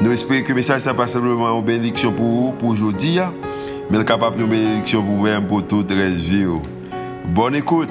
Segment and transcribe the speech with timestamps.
[0.00, 3.34] Nous espérons que le message n'est pas simplement une bénédiction pour vous, pour aujourd'hui, hein.
[3.90, 6.46] mais capable de bénédiction pour vous-même, pour toute la vie.
[6.46, 6.62] Oh.
[7.34, 7.88] Bonne écoute.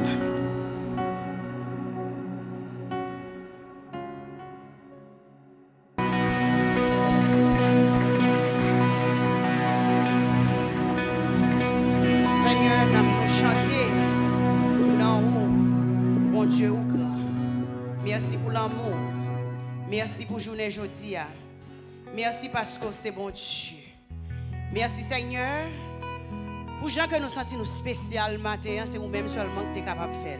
[18.05, 18.95] Merci pour l'amour.
[19.89, 21.15] Merci pour journée aujourd'hui.
[22.17, 23.77] Merci parce que c'est bon Dieu.
[24.73, 25.69] Merci Seigneur.
[26.79, 30.13] Pour gens que nous sentons nous spécial matin, c'est vous-même seulement que tu es capable
[30.13, 30.39] de faire.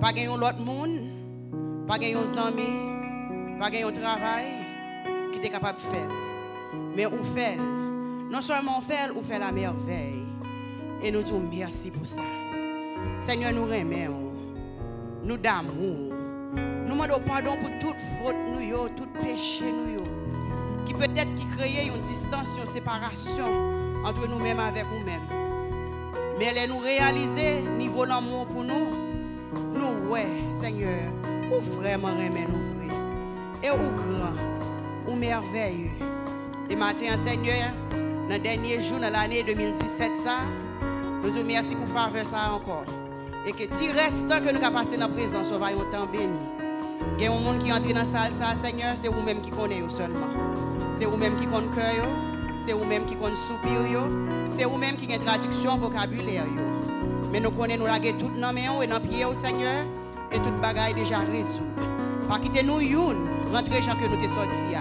[0.00, 4.46] Pas gagner l'autre monde, pas gagner un ami, pas gagner un travail
[5.34, 6.08] qui est capable de faire.
[6.96, 7.58] Mais on fait.
[8.30, 10.24] Non seulement fait, on fait la merveille.
[11.02, 12.22] Et nous disons merci pour ça.
[13.20, 14.32] Seigneur, nous remercions.
[15.24, 16.14] Nous d'amour.
[16.86, 20.13] Nous demandons pardon pour toute faute, nous, tout péché, nous,
[20.86, 21.44] qui peut-être qui
[21.88, 23.46] une distance, une séparation
[24.04, 25.44] entre nous-mêmes avec nous-mêmes.
[26.38, 28.90] Mais elle nous réaliser niveau d'amour pour nous,
[29.74, 30.26] nous, ouais,
[30.60, 31.12] Seigneur,
[31.50, 32.94] ou vraiment remet nous vrai?
[33.62, 34.34] Et ou grand,
[35.06, 35.90] ou merveilleux.
[36.68, 37.70] Et matin, Seigneur,
[38.28, 40.38] dans le dernier jour de l'année 2017, ça,
[41.22, 42.84] nous te merci pour faveur ça encore.
[43.46, 46.06] Et que tu restes que nous avons passé dans la présence, on va un temps
[46.10, 46.38] béni.
[47.18, 49.88] Il y a monde qui entre dans la salle, ça, Seigneur, c'est vous-même qui connaissez
[49.90, 50.43] seulement.
[50.98, 52.06] C'est vous-même qui connaissez cœur,
[52.64, 54.02] c'est vous-même qui connaissez soupir,
[54.48, 56.46] c'est vous-même qui avez traduction vocabulaire.
[57.32, 59.86] Mais nous connaissons nous laguer tout dans main et dans pied au Seigneur
[60.30, 61.68] et toute bagaille déjà résout.
[62.28, 64.76] Pas quitter nous youn, rentrer gens que nous te sortis.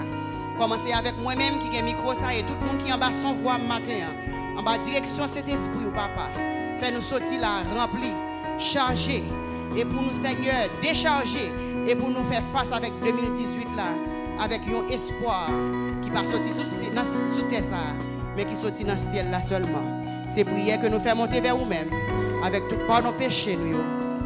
[0.59, 3.33] Commencez avec moi-même qui ai micro ça et tout le monde qui en bas son
[3.33, 4.05] voix matin.
[4.57, 6.29] En bas direction cet esprit, papa.
[6.77, 8.11] Fais nous sortir là, rempli,
[8.59, 9.23] chargé.
[9.75, 11.51] Et pour nous, Seigneur, décharger.
[11.87, 13.85] Et pour nous faire face avec 2018 là,
[14.39, 15.49] avec un espoir
[16.01, 17.63] qui va sortir sous, sous terre
[18.35, 20.03] mais qui sortit dans le ciel là seulement.
[20.33, 21.89] C'est prière que nous faisons monter vers nous-mêmes,
[22.43, 23.79] avec tout pardon péché nous.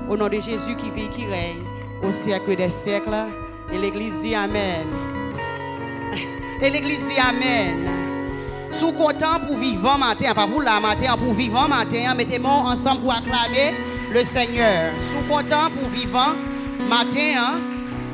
[0.09, 1.63] Au nom de Jésus qui vit, qui règne,
[2.01, 3.15] au siècle des siècles.
[3.73, 4.87] Et l'Église dit Amen.
[6.61, 7.89] Et l'Église dit Amen.
[8.71, 13.11] Sous content pour vivant matin, pas pour la matin, pour vivant matin, mettez-moi ensemble pour
[13.13, 13.73] acclamer
[14.13, 14.93] le Seigneur.
[15.11, 16.35] Sous content pour vivant
[16.87, 17.59] matin,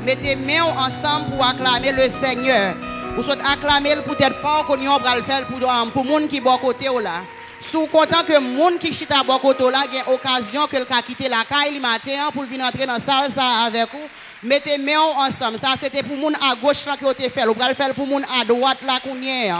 [0.04, 2.74] hein, mettez-moi ensemble pour acclamer le Seigneur.
[3.16, 5.60] Vous souhaitez acclamer peut-être pas qu'on va le faire pour
[5.92, 7.22] pour monde qui bon côté là.
[7.60, 11.44] Sous content que monde qui chita bon côté là, a occasion que le quitter la
[11.48, 13.30] caille le matin pour venir entrer dans la salle
[13.66, 14.08] avec vous
[14.44, 15.58] mettez mains ensemble.
[15.58, 17.46] Ça, c'était pour moun à gauche là qui ont fait.
[17.46, 19.50] Vous le faire pour moun à droite là qu'on y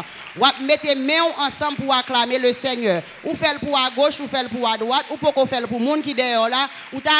[0.60, 3.02] Mettez mains ensemble pour acclamer le Seigneur.
[3.24, 6.02] Ou faites pour à gauche, ou faites pour à droite, ou pour faire pour moun
[6.02, 6.68] qui derrière là.
[6.92, 7.10] Ou t'as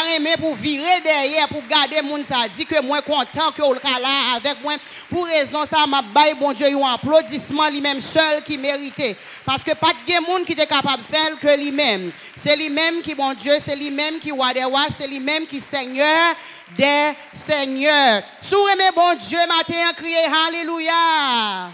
[0.40, 2.46] pour virer derrière, pour garder moun ça.
[2.56, 4.74] Dit que moi content que vous là avec moi.
[5.10, 9.16] Pour raison ça, m'a bail bon Dieu un applaudissement lui-même seul qui méritait.
[9.44, 12.12] Parce que pas de moun qui est capable de faire que lui-même.
[12.36, 14.64] C'est lui-même qui bon Dieu, c'est lui-même qui roi des
[14.98, 16.34] c'est lui-même qui Seigneur
[16.76, 18.22] des seigneurs.
[18.40, 20.16] Sourez bon Dieu matin, criez
[20.46, 21.70] Alléluia.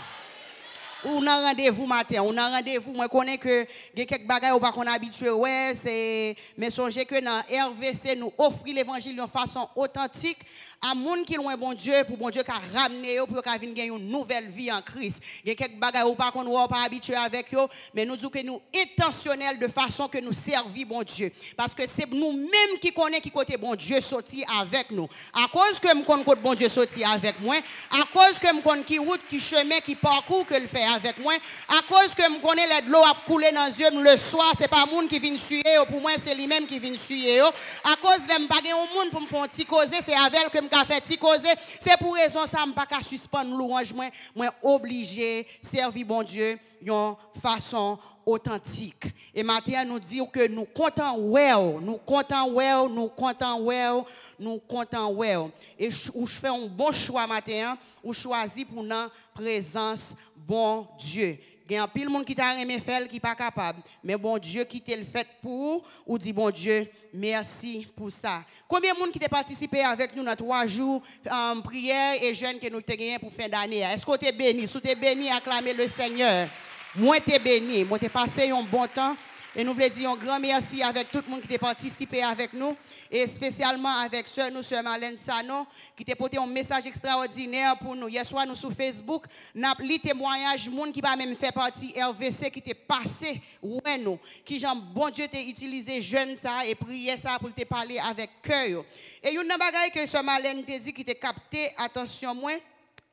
[1.03, 2.93] On a rendez-vous matin, on a rendez-vous.
[2.93, 5.31] Moi, je connais que il y a quelques bagages où qu'on habitué.
[5.31, 6.37] Ouais, c'est.
[6.59, 10.41] Mais songez que dans RVC, nous offrons l'évangile de façon authentique
[10.83, 13.75] à monde qui loin bon Dieu, pour bon Dieu qui a ramené pour qu'il vienne
[13.75, 15.19] gagner une nouvelle vie en Christ.
[15.45, 18.17] Il y a quelques bagages où pas qu'on n'est pas habitué avec eux, mais nous
[18.17, 21.31] disons que nous intentionnels de façon que nous servons bon Dieu.
[21.55, 25.07] Parce que c'est nous-mêmes qui connaissons qui côté bon Dieu sorti avec nous.
[25.35, 27.57] À cause que nous connaissons bon Dieu sorti avec moi,
[27.91, 31.19] à cause que nous connaissons qui route, qui chemin, qui parcours que le fait avec
[31.19, 31.35] moi,
[31.69, 34.87] à cause que je connais l'eau a coulé dans les yeux le soir, c'est pas
[34.87, 37.41] monde qui vient suer, pour moi c'est lui-même qui vient suer.
[37.41, 41.01] À cause de pas un monde pour me faire causer, c'est avec que me fait
[41.01, 41.49] petit causer.
[41.81, 46.59] C'est pour raison ça me pas qu'à suspendre louange moi, moi obligé servir bon Dieu
[46.81, 49.07] d'une façon authentique.
[49.35, 54.03] Et maintenant, nous dit que nous comptons well, nous comptons well, nous comptons well,
[54.39, 55.51] nous comptons well.
[55.79, 61.39] Et je fais un bon choix matin, ou choisi pour notre présence, bon Dieu.
[61.71, 63.81] Il y a un pile monde qui t'a aimé faire qui pas capable.
[64.03, 68.43] Mais bon Dieu qui t'a le fait pour ou dit bon Dieu, merci pour ça.
[68.67, 71.01] Combien de monde qui t'a participé avec nous dans trois jours
[71.31, 73.83] en prière et jeûne que nous avons pour fin d'année?
[73.83, 74.67] Est-ce que tu es béni?
[74.67, 76.49] Si tu es béni, acclamez le Seigneur.
[76.97, 77.85] Moi, t'es béni.
[77.85, 79.15] Moi, t'es passé un bon temps.
[79.57, 82.53] Et nous voulons dire un grand merci avec tout le monde qui a participé avec
[82.53, 82.77] nous.
[83.11, 85.67] Et spécialement avec soeur, nous, soeur Marlène Sano,
[85.97, 88.07] qui t'a porté un message extraordinaire pour nous.
[88.07, 91.93] Hier soir, nous sur Facebook, nous avons lu témoignage, monde qui va même faire partie
[92.01, 94.21] RVC, qui t'est passé, ouais, nous.
[94.45, 98.31] Qui, genre, bon Dieu, t'a utilisé jeune ça et prié ça pour te parler avec
[98.43, 98.85] cœur.
[99.21, 102.53] Et a une bagaille que soeur Marlène t'a dit qui t'a capté, attention, moi.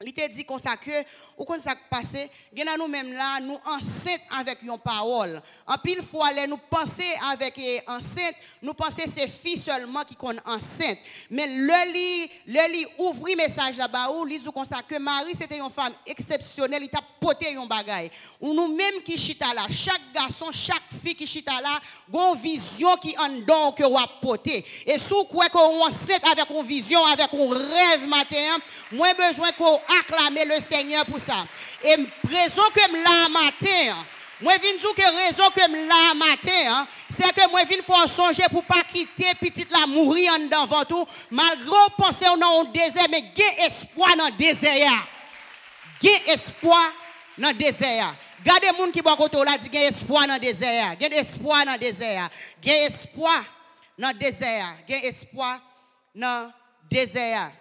[0.06, 0.92] Il t'a dit qu'on ça que,
[1.36, 5.42] ou qu'on ça passé, gen nous même là, nous enceintes avec une parole.
[5.66, 11.00] En pile fois, nous penser avec enceinte, nous penser c'est filles seulement qui sont enceintes.
[11.32, 14.40] Mais le lit, le lit ouvrit message là-bas, ou dit
[14.88, 18.12] que Marie c'était une femme exceptionnelle, il t'a poté un bagaille.
[18.40, 21.82] Ou nous même qui chita là, chaque garçon, chaque fille qui chita là,
[22.14, 24.64] une vision qui en don que ou poté.
[24.86, 28.58] Et sous quoi qu'on enceinte avec une vision, avec un rêve matin,
[28.92, 31.46] moins besoin qu'on acclamer le Seigneur pour ça.
[31.84, 31.96] Et
[32.28, 33.96] raison que là matin,
[34.42, 38.44] moi viens dire que raison que là matin, hein, c'est que moi viens faire songer
[38.52, 43.22] pour pas quitter petite la mourir en devant tout, malgré penser dans un désert mais
[43.36, 45.08] gain espoir dans le désert.
[46.00, 46.94] Gain espoir
[47.38, 48.14] dans le désert.
[48.44, 50.96] Gardez gens qui sont côté là dit gain espoir dans le désert.
[51.00, 52.30] Gain espoir dans le désert.
[52.62, 53.44] Gain espoir
[53.98, 54.76] dans le désert.
[54.88, 55.60] Gain espoir
[56.14, 57.52] dans le désert.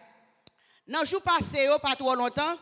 [0.88, 2.56] Dans le jour passé, pas trop longtemps,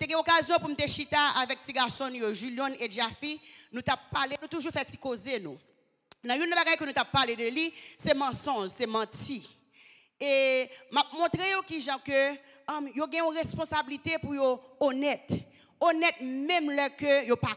[0.00, 3.40] j'ai eu l'occasion pour me chita avec ces garçons, Julian et Jaffi.
[3.72, 5.58] Nous avons parlé, nous toujours fait causer nous.
[6.22, 9.48] Dans une chose que nous avons parlé de lui, c'est mensonge, c'est menti.
[10.20, 12.34] Et m'a montré qui gens que
[12.94, 15.32] yo une responsabilité pour yo honnête.
[15.80, 17.56] Honnête même le que yo pas.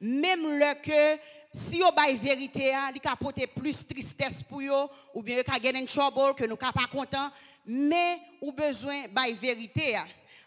[0.00, 1.20] Même le que
[1.56, 5.74] si yo bay vérité il a porter plus tristesse pour yo ou bien ka get
[5.74, 7.30] in trouble que nous pas content
[7.66, 9.96] mais ou besoin de vérité.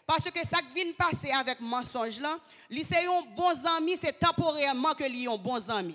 [0.06, 2.38] Parce que ça qui vient passer avec mensonge là,
[2.70, 5.94] c'est un bon ami, c'est temporairement que li un bon ami.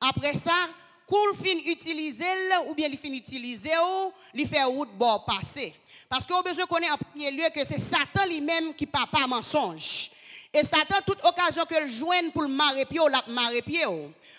[0.00, 0.68] Après ça,
[1.06, 2.24] cool fin utiliser
[2.68, 4.62] ou bien il fin utiliser ou il fait
[4.96, 5.74] bord passer.
[6.08, 10.10] Parce qu'on besoin connaître en premier lieu que c'est Satan lui-même qui pas mensonge.
[10.52, 13.22] Et Satan toute occasion que le joigne pour le marrer pied la
[13.62, 13.84] pied.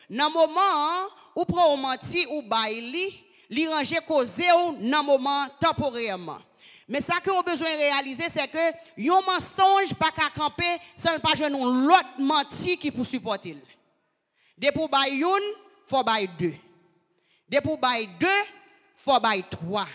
[0.10, 4.48] Dans moment où prend menti ou baili li ranger causer
[4.82, 6.40] dans moment temporairement.
[6.88, 11.18] Mais ça que a besoin de réaliser c'est que un mensonge pas qu'à camper sans
[11.20, 13.58] pas jouer l'autre menti qui pour supporter.
[14.58, 15.54] De pour bay une,
[15.88, 16.56] faut bay deux.
[17.48, 18.28] De pour bay deux,
[18.98, 19.88] faut bay trois.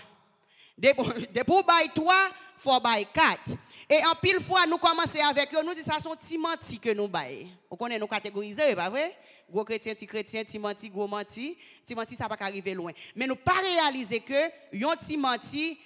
[0.78, 3.50] De pour bay trois, faut bay quatre.
[3.88, 6.92] Et en pile fois, nous commençons avec eux, nous disons ça sont petits menti que
[6.92, 7.48] nous baillons.
[7.70, 9.16] Vous connaissez nous catégoriser, pas vrai?
[9.48, 11.56] Gros chrétien, petit chrétien, petit menti, gros menti.
[11.84, 12.90] Petit menti, ça ne va pas arriver loin.
[13.14, 15.78] Mais nous pas réaliser que yon petit menti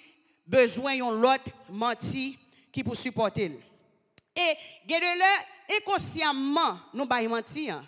[0.47, 2.39] besoin yon l'autre menti
[2.71, 3.51] qui pour supporter.
[4.35, 4.53] Et
[4.87, 7.69] de inconsciemment nous baillons menti.
[7.69, 7.85] Hein.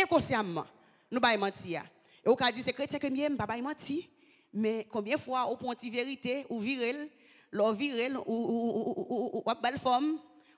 [0.00, 0.66] Inconsciemment
[1.10, 1.76] nous baillons menti.
[1.76, 1.84] Hein.
[2.24, 4.08] Et cas dit c'est chrétien que m'aime pas menti.
[4.52, 7.10] Mais combien de fois au point de vérité ou viril
[7.52, 10.14] lò virel ou wap bal fòm,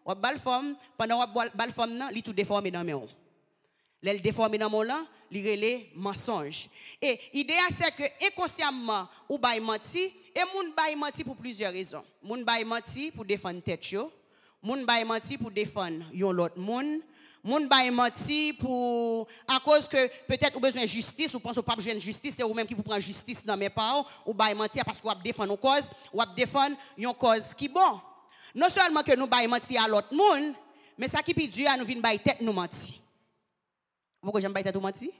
[0.07, 3.09] wap bal fòm, pandan wap bal fòm nan, li tout deforme nan men ou.
[4.01, 6.65] Lè l deforme nan mon lan, li rele mensonj.
[7.03, 12.07] E ideya se ke inkonsyamman ou bay manti, e moun bay manti pou plizye rezon.
[12.25, 14.09] Moun bay manti pou defan tet yo,
[14.65, 16.99] moun bay manti pou defan yon lot moun,
[17.43, 21.75] moun bay menti pour à cause que peut-être ou besoin justice ou pense ou pas
[21.75, 25.15] besoin de justice c'est qui vous justice dans mes parents ou bay menti parce qu'on
[25.15, 28.01] défendre une cause ou défendre une cause qui bon.
[28.55, 30.55] Non seulement que nous bay menti à l'autre moun,
[30.99, 33.01] mais ça qui dit à nous vinn bay tête nous menti.
[34.21, 35.11] Pourquoi j'aime pas tout menti?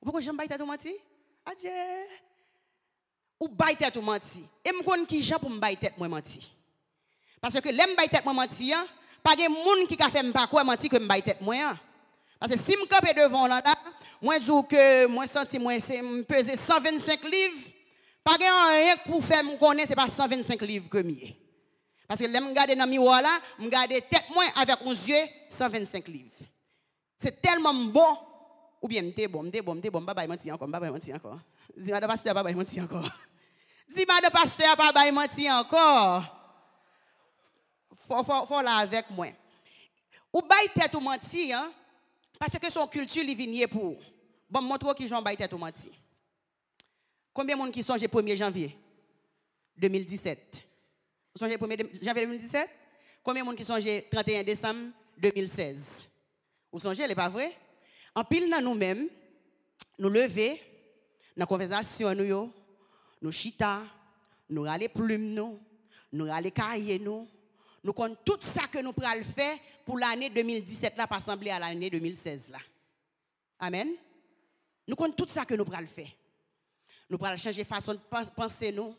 [0.00, 0.94] Pourquoi j'aime pas tout menti?
[1.44, 1.70] Adieu.
[3.40, 4.44] Ou baille tout menti.
[4.64, 4.70] Et
[5.06, 6.48] qui j'en pour me tête moi menti.
[7.40, 8.86] Parce que tête moi menti hein,
[9.24, 11.38] pas de monde qui a fait pas quoi menti que me tête.
[12.38, 13.62] Parce que si me camper devant là,
[14.20, 17.70] moi dis que moi senti c'est peser 125 livres.
[18.22, 21.32] Pas rien pour faire me connaître c'est pas 125 livres que mieux.
[22.06, 24.24] Parce que l'aime garder dans miroir là, me garder tête
[24.56, 26.30] avec un yeux 125 livres.
[27.16, 28.18] C'est tellement bon.
[28.82, 31.38] Ou bien, m'te bon, m'te bon, m'te bon, pas menti encore, pas menti encore.
[31.74, 33.10] Dis madame pasteur, pas menti encore.
[33.88, 36.43] Dis madame pasteur, pas menti encore.
[38.06, 39.28] Faut, là avec moi.
[40.32, 41.72] Ou bail tête ou menti, hein,
[42.38, 43.96] parce que son culture, il vient pour.
[44.50, 45.90] Bon, montre qui j'en bail tête ou menti.
[47.32, 48.76] Combien de monde qui songe 1er janvier
[49.76, 50.62] 2017?
[51.34, 52.70] Vous songez 1er janvier 2017?
[53.22, 56.08] Combien de monde qui songe 31 décembre 2016?
[56.70, 57.56] Vous songez, n'est pas vrai?
[58.14, 59.08] En pile dans nous-mêmes,
[59.98, 60.60] nous lever,
[61.36, 62.52] dans la conversation, nous,
[63.20, 63.82] nous chita,
[64.50, 65.58] nous râler plumes, nous,
[66.12, 67.28] nous râler cahiers, nous,
[67.84, 71.58] Nous comptons tout ça que nous pourrons faire pour l'année 2017 là, pas sembler à
[71.58, 72.58] l'année 2016 là.
[73.58, 73.92] Amen.
[74.88, 76.08] Nous comptons tout ça que nous pourrons faire.
[77.10, 78.00] Nous pourrons changer façon de
[78.34, 78.96] penser nous.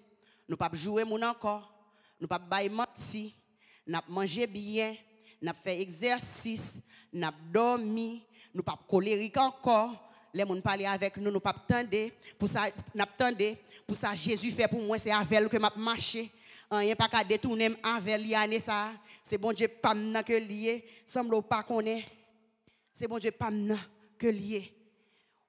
[0.48, 1.74] Nous pas jouer encore.
[2.22, 2.70] Nous pas bailler.
[2.70, 4.96] Nous manger bien.
[5.42, 6.74] Nous fait exercice.
[7.12, 8.24] Nous dormi.
[8.54, 10.00] Nous pas colérique encore.
[10.32, 12.12] Les gens parler avec nous, nous pas attendre.
[12.38, 12.65] Pour ça,
[13.88, 16.30] Pour ça, Jésus fait pour moi, c'est avec que m'a marché.
[16.72, 18.92] Rien pas qu'à détourner avec l'année ça.
[19.24, 19.94] C'est bon Dieu pas
[20.24, 20.86] que lié.
[21.06, 22.06] Semble pas connaît.
[22.94, 23.52] C'est bon Dieu pas
[24.18, 24.72] que lié.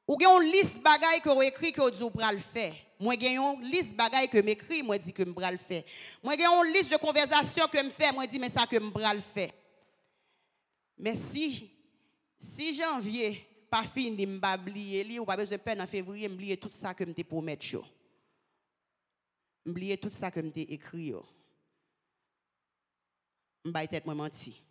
[0.07, 2.75] Ou gen une liste bagaille que écrit que vous le faire.
[2.99, 5.83] Moi j'ai une liste bagaille que m'écrit, moi dis que le faire.
[6.23, 9.21] Moi j'ai une liste de conversation que me fait, moi dis mais ça que le
[9.21, 9.51] faire.
[10.99, 11.71] Mais si
[12.39, 16.71] si janvier pas fini m'pa oublier li ou pas besoin peine en février m'oublier tout
[16.71, 17.83] ça que me promettre.
[19.67, 21.27] M'oublier tout ça que me écrit yo.
[23.65, 24.63] M'ba tête moi menti.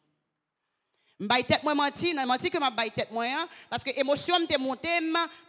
[1.20, 4.38] M'bay tête moi menti, non menti que m'a bay tête moi hein, parce que émotion
[4.38, 5.00] m'était montée,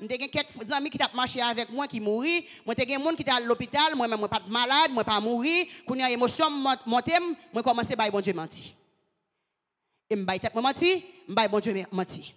[0.00, 3.16] m'était gen quelques amis qui t'a marché avec moi qui mouri, moi t'ai gen monde
[3.16, 6.10] qui était à l'hôpital, moi même moi pas malade, moi pas mourir, quand y a
[6.10, 6.48] émotion
[6.86, 7.18] montée,
[7.52, 8.74] moi commencer bay bon Dieu menti.
[10.08, 12.32] Et m'bay tête moi menti, m'bay bon Dieu menti.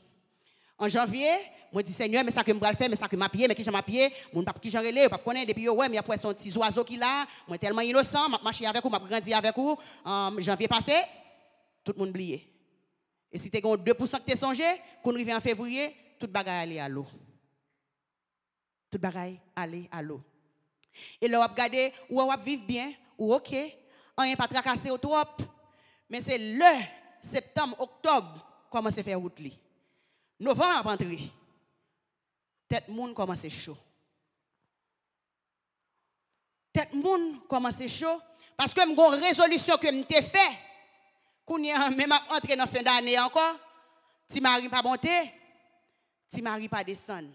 [0.80, 1.30] En janvier,
[1.72, 3.72] moi dis Seigneur, mais ça que me faire, mais ça que m'a mais qui j'en
[3.72, 6.56] m'a pied, mon papa qui j'en relé, pas connaître depuis ouais, mais après son petit
[6.58, 9.78] oiseau qui là, moi tellement innocent, m'a marché avec vous, m'a grandi avec vous,
[10.40, 10.94] janvier passé,
[11.84, 12.46] tout le monde oublié.
[13.32, 14.64] Et si tu as 2% que tu songé,
[15.04, 17.06] quand on arrive en février, tout le bagage aller à l'eau.
[18.90, 20.22] Tout le bagage aller à l'eau.
[21.22, 23.56] Et là, on regarder où on vivre bien, ou ok,
[24.18, 25.16] on n'est pas tracassé au trop.
[26.10, 26.66] Mais c'est le
[27.22, 29.40] septembre, octobre, comment se faire route.
[30.40, 31.32] Novembre va rentrer.
[32.70, 33.78] Tête monde commence chaud.
[36.72, 38.22] Tête monde commence chaud.
[38.56, 40.60] Parce que une résolution que j'ai fait
[41.74, 43.56] a même entré dans fin d'année encore,
[44.30, 45.34] si Marie pas monter,
[46.32, 47.30] si Marie pas descendre.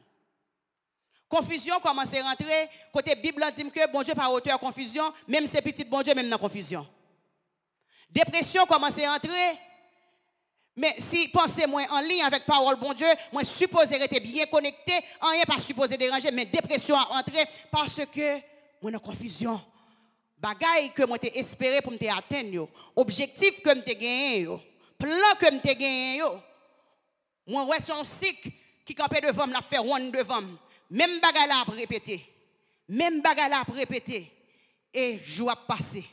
[1.29, 2.69] Confusion commence à rentrer.
[2.93, 6.31] Côté Bible dit que bon Dieu par hauteur confusion, même ces petites bon Dieu même
[6.31, 6.87] dans confusion.
[8.09, 9.59] Dépression commence à rentrer.
[10.77, 14.93] Mais si pensez moi en ligne avec parole bon Dieu, moi supposé être bien connecté,
[15.21, 18.41] rien pas supposé déranger, mais dépression a rentré parce que
[18.83, 19.61] moi dans confusion
[20.39, 24.47] bagaille que moi espéré pour me atteindre objectif que me gagné
[24.99, 26.21] plan que me gagné
[27.47, 28.51] moi ouais cycle
[28.85, 30.43] qui campait devant la faire one devant
[30.91, 32.27] même bagaille là répéter
[32.89, 34.31] même bagaille là répéter.
[34.93, 36.05] Et a passé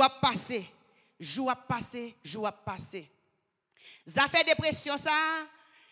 [0.00, 0.68] a passé
[1.48, 3.08] a passé a passé
[4.06, 5.12] ça fait dépression ça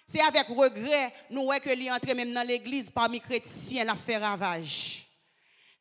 [0.07, 5.07] c'est avec regret nous voyons que entre même dans l'église parmi chrétiens la fait ravage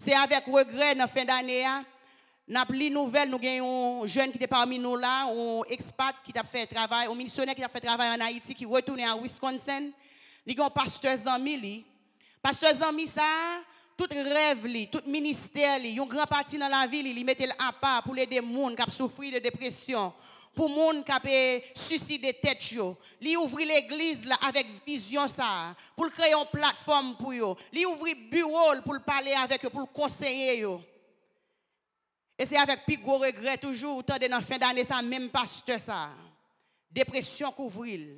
[0.01, 1.83] c'est avec regret, dans fin d'année, hein.
[2.47, 6.31] n'a pris nouvelle, nous avons un jeune qui était parmi nous là, un expat qui
[6.39, 9.89] a fait travail, un missionnaire qui a fait travail en Haïti, qui retourné à Wisconsin.
[10.45, 11.85] Il a un pasteur Zami.
[12.41, 13.23] Pasteur Zami, ça,
[13.97, 16.23] tout rêve, tout ministère, il a un grand
[16.57, 20.13] dans la ville, il mettait à part pour aider les gens qui souffert de dépression
[20.59, 22.97] pour gens qui ont suicidé tête yo.
[23.21, 27.55] Li ouvrir l'église là avec vision ça pour créer une plateforme pour yo.
[27.71, 30.81] Li ouvrir bureau pour parler avec eux, pour conseiller yo.
[32.37, 35.79] Et c'est avec plus gros regret toujours tant de dans fin d'année ça même pasteur
[35.79, 36.09] ça.
[36.91, 38.17] Dépression couvrir.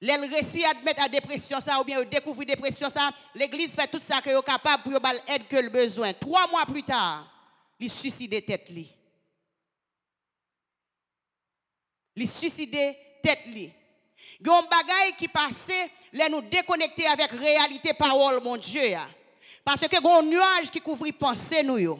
[0.00, 4.22] L'elle réussit à à dépression ça ou bien découvrir dépression ça, l'église fait tout ça
[4.22, 4.94] que est capable pour
[5.26, 6.14] aide que le besoin.
[6.14, 7.30] Trois mois plus tard,
[7.78, 8.70] il suicide tête.
[12.18, 13.70] Li suicider tête li.
[14.42, 18.82] Gon bagay qui passait, les nous déconnecter avec réalité parole mon Dieu
[19.64, 21.98] Parce que gon nuage qui couvre pensée nous.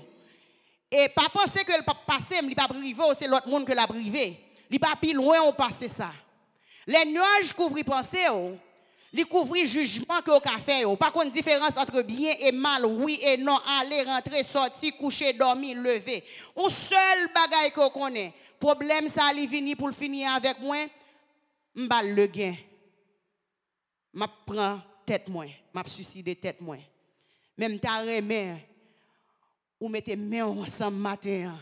[0.90, 3.86] Et pas penser que le pas passer, il pas privé, c'est l'autre monde que l'a
[3.86, 4.38] privé.
[4.70, 6.12] Il pas loin on passer ça.
[6.86, 8.26] Les nuages couvrent pensée
[9.12, 13.18] li couvrir jugement que au café ou pas une différence entre bien et mal oui
[13.22, 16.22] et non aller rentrer sortir coucher dormir lever
[16.56, 20.76] un seul bagay qu'on connaît problème ça li vini pour finir avec moi.
[21.74, 22.54] M'bal le gain.
[24.12, 25.46] M'a prend tête moi.
[25.72, 26.76] M'a suicider tête moi.
[27.56, 28.66] Même ta remè
[29.80, 31.56] ou mettez main ensemble matin.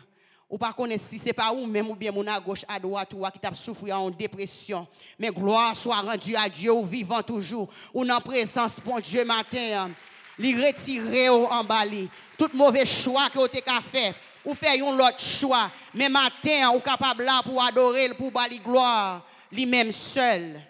[0.48, 3.12] Ou pas connaître si c'est pas ou même ou bien mon à gauche à droite
[3.12, 4.86] ou qui t'a souffert en dépression.
[5.18, 7.68] Mais gloire soit rendue à Dieu ou vivant toujours.
[7.92, 9.90] Ou en présence pour Dieu matin.
[10.38, 14.14] Li retirer en bali tout mauvais choix que vous avez fait
[14.46, 19.26] ou faire un autre choix mais matin ou capable là pour adorer pour bali gloire
[19.52, 20.60] lui même seul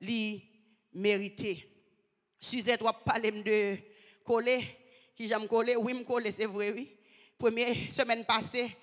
[0.00, 0.42] lui
[0.92, 1.68] mérité
[2.38, 3.76] Suzette doit parler de
[4.24, 4.64] coller
[5.16, 6.96] qui j'aime coller oui me coller c'est vrai oui
[7.38, 8.76] première semaine passée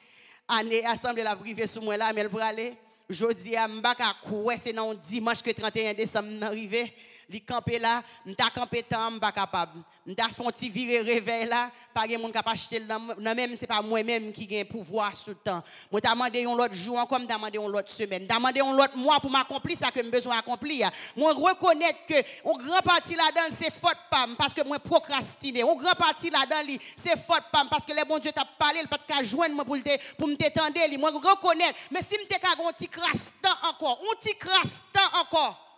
[0.51, 2.73] année assemblée la privée sous moi là, mais elle pour aller.
[3.09, 6.93] Jodi à m'baka koué c'est dans dimanche que 31 décembre arrivé.
[7.31, 9.79] Li campé là, m'ta campé temps pas capable.
[10.05, 14.03] M'ta fonti virer réveil là, pas gen moun capable acheter non même c'est pas moi
[14.03, 15.63] même qui gagne pouvoir sous le temps.
[15.89, 18.77] Moi t'a demandé un autre jour encore, t'a demandé un autre semaine, t'a demandé un
[18.77, 20.89] autre mois pour m'accomplir ça que j'ai besoin d'accomplir.
[21.15, 25.63] Moi reconnaître que on grand partie là-dedans c'est faute pam parce que moi procrastiner.
[25.63, 29.21] On grand partie là-dedans c'est faute pam parce que les bon Dieu t'a parlé, pas
[29.21, 29.77] de joindre moi pour
[30.17, 31.79] pour me t'étendre, moi reconnaître.
[31.91, 35.70] Mais si m'te ka un petit crastan encore, un petit crastan encore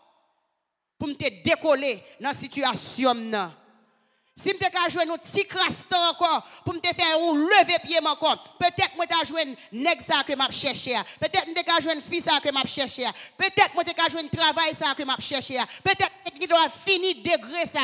[1.04, 3.14] pour me décoller dans la situation.
[4.36, 8.56] Si je peux jouer un petit crastan encore, pour me faire un lever pied encore,
[8.58, 10.96] peut-être que je jouer un nèg ça que m'a cherché.
[11.20, 13.06] Peut-être que je jouer une fille ça que m'a cherché.
[13.38, 15.60] Peut-être que je jouer un travail que m'a cherché.
[15.84, 17.80] Peut-être que je dois finir degré ça.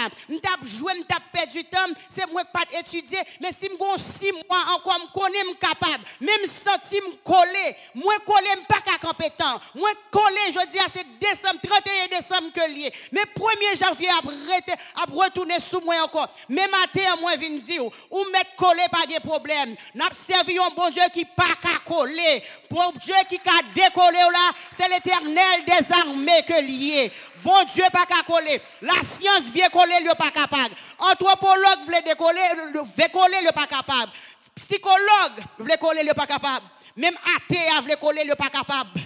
[0.63, 4.31] Jouer, je peux perdre du temps, c'est moi qui pas étudier, mais si suis 6
[4.49, 9.59] mois encore, je connais capable, même senti me coller, moi coller pas qu'à compétent.
[9.75, 12.91] Moi coller, je dis à c'est décembre 31 décembre que lié.
[13.11, 16.29] Mais 1er janvier à retourner sous moi encore.
[16.47, 19.75] Mais matin, moi, viens dire, ou mettre collé, pas de problème.
[19.95, 22.41] N'a servi un bon Dieu qui pas qu'à coller.
[22.69, 27.11] Bon Dieu qui a décollé là, c'est l'éternel des armées que lié.
[27.43, 28.61] Bon Dieu pas qu'à coller.
[28.81, 30.75] La science vient coller, le pas capable.
[30.99, 32.39] Anthropologue veut décoller,
[32.73, 34.11] veut coller, le pas capable.
[34.55, 36.65] Psychologue veut coller, le pas capable.
[36.95, 38.99] Même athée veut coller, le pas capable.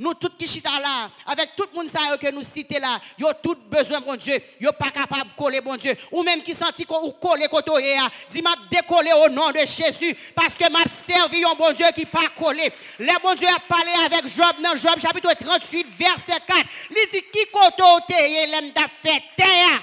[0.00, 3.34] Nous tous qui sommes là, avec tout le monde que nous citons là, ils ont
[3.42, 4.34] tout besoin, bon Dieu.
[4.58, 5.94] Ils sont pas capables de coller, bon Dieu.
[6.10, 7.70] Ou même qui sentent qu'on coller côté
[8.30, 10.16] Dis m'a décoller au nom de Jésus.
[10.34, 12.72] Parce que m'a servi un bon Dieu qui pas collé.
[12.98, 16.66] Le bon Dieu a parlé avec Job dans Job chapitre 38, verset 4.
[16.92, 19.82] Il dit qui côté l'aime fait terre.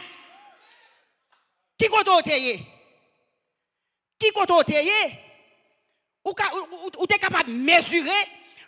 [1.78, 2.66] Qui côté
[4.20, 4.74] Qui côté
[6.26, 8.10] Ou, ou, ou, es capable de mesurer?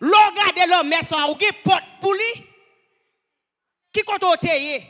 [0.01, 2.45] L'on garde l'homme, ça, ou qui porte pour lui,
[3.91, 4.81] qui compte au Et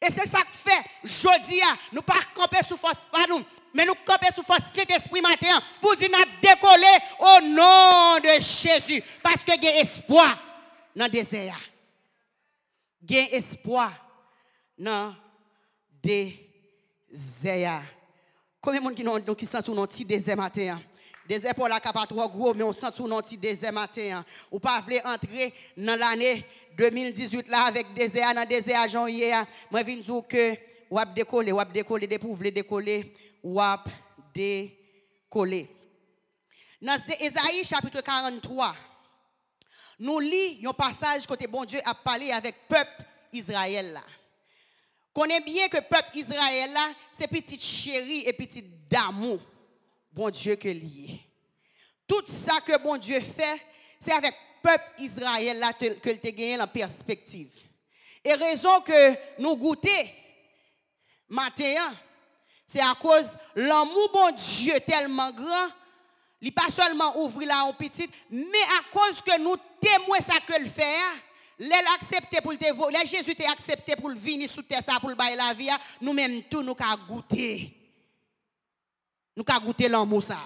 [0.00, 1.60] c'est ça que fait, jeudi,
[1.92, 3.42] nous pas camper sous force, nous,
[3.74, 8.40] mais nous camper sous force cet esprit matin pour dire nous décoller au nom de
[8.40, 9.02] Jésus.
[9.22, 10.38] Parce que y a espoir
[10.94, 11.58] dans le désert.
[13.08, 13.92] Il y a espoir
[14.78, 15.14] dans
[16.04, 16.30] le
[17.10, 17.82] désert.
[18.60, 20.80] Combien de gens qui, sont sur notre désert matin?
[21.28, 24.18] Désert pour la pas trop gros, mais on sent tout notre désert matin.
[24.18, 24.24] Hein.
[24.50, 26.44] Ou pas voulez entrer dans l'année
[26.76, 29.32] 2018 là avec désert dans désert à janvier.
[29.32, 29.46] Hein.
[29.70, 30.56] Moi viens dire que
[30.90, 33.60] ou ap décoller, ou ap décoller vous voulez décoller, ou
[34.34, 35.68] décoller.
[36.80, 38.74] Dans Ésaïe chapitre 43,
[40.00, 44.02] nous lisons un passage côté bon Dieu a parlé avec peuple Israël là.
[45.14, 46.76] Connaît bien que peuple Israël
[47.12, 49.38] c'est petit chéri et petit d'amour
[50.12, 51.20] bon Dieu que lié.
[52.06, 53.60] Tout ça que bon Dieu fait,
[53.98, 57.50] c'est avec le peuple Israël là que as gagné la perspective.
[58.24, 59.88] Et raison que nous goûtons
[61.28, 61.74] matin,
[62.66, 65.68] c'est à cause l'amour bon Dieu tellement grand,
[66.40, 70.60] il pas seulement ouvrir la en petite, mais à cause que nous témoins ça que
[70.60, 70.96] le fait,
[71.94, 75.70] accepté pour le Jésus t'a accepté pour venir sous terre pour le bailler la vie,
[76.00, 77.81] nous même tout nous avons goûté.
[79.36, 80.38] Nous avons goûté l'amour ça.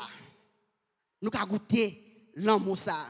[1.21, 3.09] Nous avons goûté l'amour ça.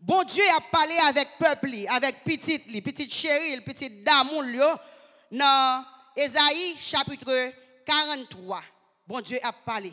[0.00, 4.44] Bon Dieu a parlé avec peuple, avec petite, petite chérie, petite d'amour,
[5.30, 5.84] dans
[6.16, 7.52] Esaïe chapitre
[7.84, 8.62] 43.
[9.06, 9.92] Bon Dieu a parlé.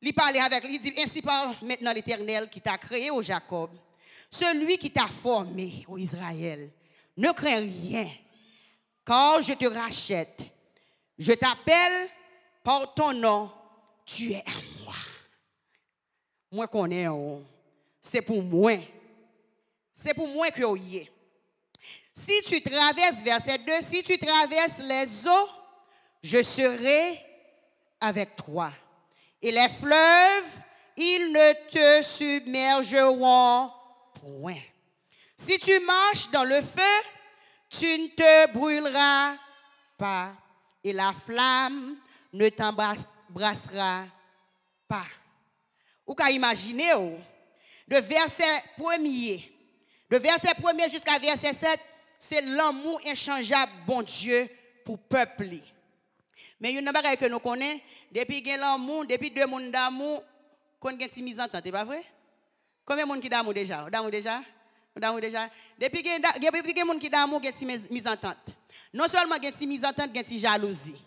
[0.00, 3.70] Il parle avec lui, il dit ainsi par maintenant l'Éternel qui t'a créé au Jacob,
[4.28, 6.70] celui qui t'a formé au Israël.
[7.16, 8.08] Ne crains rien,
[9.06, 10.42] car je te rachète.
[11.16, 12.08] Je t'appelle
[12.64, 13.50] par ton nom
[14.14, 14.94] tu es à moi.
[16.50, 17.06] Moi connais,
[18.02, 18.78] c'est pour moi.
[19.94, 21.12] C'est pour moi que y est.
[22.14, 25.48] Si tu traverses, verset 2, si tu traverses les eaux,
[26.22, 27.18] je serai
[28.00, 28.72] avec toi.
[29.40, 30.52] Et les fleuves,
[30.96, 33.70] ils ne te submergeront
[34.20, 34.60] point.
[35.36, 37.08] Si tu marches dans le feu,
[37.70, 39.36] tu ne te brûleras
[39.96, 40.32] pas.
[40.84, 41.96] Et la flamme
[42.32, 44.04] ne t'embrasse brassera
[44.86, 45.06] pas.
[46.06, 46.92] Ou qu'à imaginer,
[47.88, 49.52] de verset premier,
[50.10, 51.80] de verset premier jusqu'à verset 7,
[52.18, 54.48] c'est l'amour inchangeable, bon Dieu,
[54.84, 55.56] pour peuple.
[56.60, 57.80] Mais il y a une chose que nous connaissons,
[58.12, 60.22] depuis que l'amour, depuis deux mondes d'amour,
[60.78, 62.04] qu'on a une mise en temps, c'est pas vrai?
[62.84, 63.88] Combien de monde qui d'amour déjà?
[63.90, 64.42] D'amour déjà?
[64.96, 65.48] D'amour déjà?
[65.78, 66.08] Depuis que
[66.80, 68.34] a monde qui d'amour, une mise en temps.
[68.92, 71.00] Non seulement une mise en a une jalousie.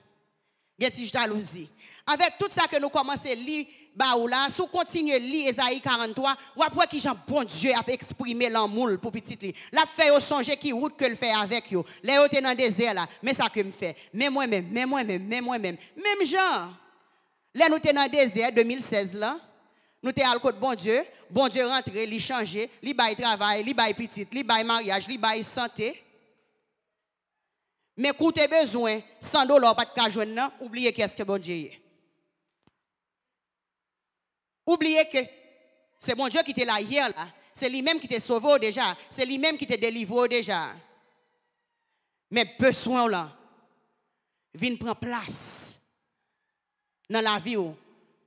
[0.77, 1.69] Gen ti jalousie.
[2.05, 4.13] Avec tout ça que nous commençons à lire, bah
[4.49, 8.49] si vous continuez à lire Esaïe 43, ou après qui Jean bon Dieu a exprimé
[8.49, 9.53] l'amour pour petit li.
[9.71, 11.85] La fait au songer qui route que le fait avec yo.
[12.03, 13.95] Là yo dans le désert là, mais ça que me fait.
[14.13, 15.77] Mais moi-même, mais moi-même, mais moi-même.
[15.95, 16.73] Même Jean.
[17.53, 19.39] Là nous dans le désert 2016 là.
[20.03, 23.73] Nous sommes à côté bon Dieu, bon Dieu rentre, il change, il bail travail, il
[23.73, 26.04] bail petit, il bail mariage, il bail santé.
[27.97, 31.81] Mais tu besoin, 100 dollars pas de joindre, oubliez qu'est-ce que bon Dieu est.
[34.65, 35.19] Oubliez que
[35.99, 37.09] c'est bon Dieu qui était là hier.
[37.53, 38.97] C'est lui-même qui t'a sauvé déjà.
[39.09, 40.75] C'est lui-même qui t'a délivré déjà.
[42.31, 43.31] Mais besoin là,
[44.53, 45.79] vient prendre place
[47.09, 47.57] dans la vie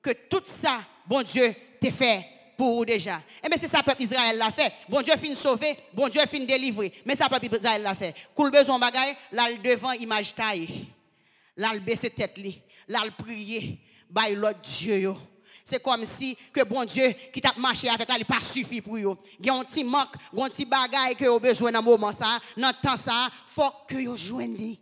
[0.01, 2.27] que tout ça, bon Dieu, t'a fait
[2.59, 3.15] pour vous déjà.
[3.19, 4.73] Et eh mais c'est ça peuple Israël l'a fait.
[4.89, 6.93] Bon Dieu fin sauver, bon Dieu fin délivrer.
[7.07, 8.13] Mais ça peuple Israël l'a fait.
[8.35, 10.87] Cool besoin bagaille, là devant image taille.
[11.57, 13.79] Là le baisser tête li, là le prier,
[14.11, 15.15] by l'autre Dieu
[15.65, 18.97] C'est comme si que bon Dieu qui t'a marché avec là, il pas suffi pour
[18.97, 19.17] eux.
[19.39, 22.41] Il y a un petit manque, un petit bagaille que vous besoin dans moment ça,
[22.57, 24.81] dans temps ça, faut que vous joignez.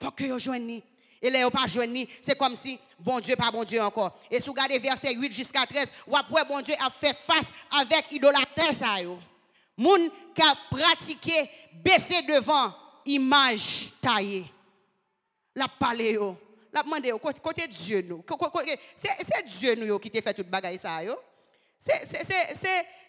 [0.00, 0.84] Faut que vous joignez.
[1.24, 4.18] Et là, pas joigné, c'est comme si bon Dieu, pas bon Dieu encore.
[4.28, 6.16] Et si vous regardez verset 8 jusqu'à 13, vous
[6.48, 9.20] bon Dieu a fait face avec idolâtre ça yo.
[9.78, 12.74] Moun qui a pratiqué baisser devant
[13.06, 14.44] image taillée.
[15.54, 16.18] La parlé.
[16.72, 18.24] La demandé côté Dieu nous.
[18.96, 21.16] C'est Dieu nous qui t'a fait toute bagaille ça yo.
[21.78, 22.08] C'est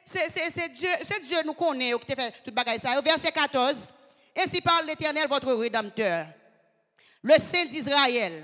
[0.05, 3.01] c'est Dieu, c'est Dieu nous connaît qui t'a fait toute bagaille ça.
[3.01, 3.75] Verset 14.
[4.37, 6.27] Ainsi parle l'Éternel votre rédempteur
[7.23, 8.43] le Saint d'Israël.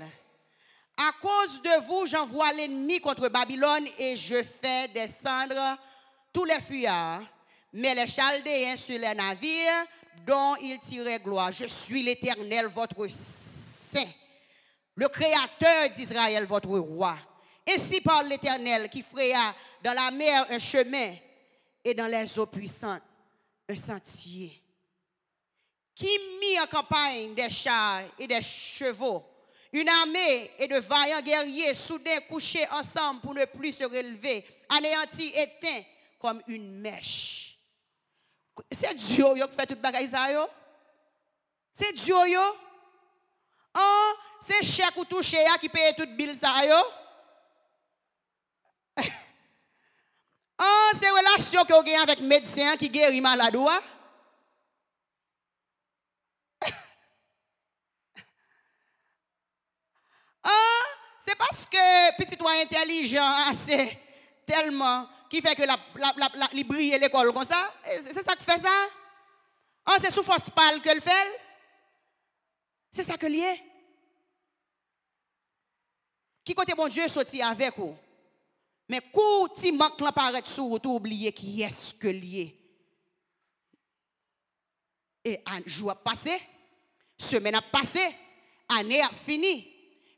[0.96, 5.78] À cause de vous, j'envoie l'ennemi contre Babylone et je fais descendre
[6.32, 7.22] tous les fuyards,
[7.72, 9.86] mais les Chaldéens sur les navires
[10.26, 11.52] dont ils tiraient gloire.
[11.52, 14.10] Je suis l'Éternel, votre Saint,
[14.94, 17.16] le Créateur d'Israël, votre roi.
[17.68, 21.14] Ainsi parle l'Éternel qui fraya dans la mer un chemin
[21.84, 23.02] et dans les eaux puissantes
[23.68, 24.59] un sentier
[26.00, 29.22] qui mit en campagne des chars et des chevaux,
[29.70, 35.30] une armée et de vaillants guerriers soudain couchés ensemble pour ne plus se relever, anéantis,
[35.34, 35.84] éteints
[36.18, 37.58] comme une mèche.
[38.72, 40.26] C'est Dieu qui fait toute bagaille ça
[41.74, 42.40] C'est Dieu yo.
[43.78, 46.76] Oh, c'est chèque ou touché qui paye toute bille ça yo.
[50.58, 53.56] oh, c'est relation que vous avez avec médecin qui guérit malade
[60.42, 60.82] Ah,
[61.24, 63.98] c'est parce que petit toi intelligent assez
[64.46, 67.72] tellement qui fait que la, la, la, l'école comme ça.
[67.84, 68.88] C'est ça qui fait ça.
[69.86, 71.40] Ah, c'est sous force pâle que le fait.
[72.92, 73.62] C'est ça que lié.
[76.44, 77.96] Qui côté bon Dieu sorti avec vous?
[78.88, 82.56] Mais quand tu manques l'apparaître sur vous, tu oublies qui est-ce que lié.
[85.24, 86.40] Et un jour passé,
[87.16, 88.00] semaine a passé,
[88.68, 89.69] année a fini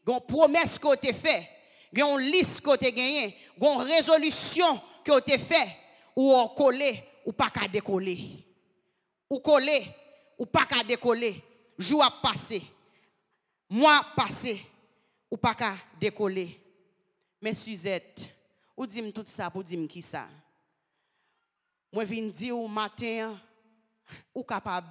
[0.06, 1.48] une promesse que tu fait,
[1.92, 5.76] une liste que tu gagné, une résolution que tu fait,
[6.16, 8.44] ou on collé, ou pas qu'à décoller.
[9.30, 9.86] Ou coller,
[10.38, 11.42] ou pas qu'à décoller.
[11.78, 12.62] Jour a passé,
[13.68, 14.60] mois passé,
[15.30, 16.60] ou pas qu'à décoller.
[17.40, 18.30] Mais Suzette,
[18.76, 20.28] ou dis tout ça pour dire qui ça?
[21.92, 23.38] Moi, viens dire au matin,
[24.34, 24.88] ou capable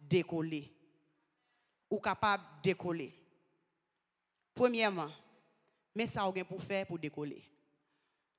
[0.00, 0.70] décoller.
[1.90, 3.12] Ou capable décoller.
[4.54, 5.10] Premièrement,
[5.94, 7.42] mais ça a pour faire pour décoller.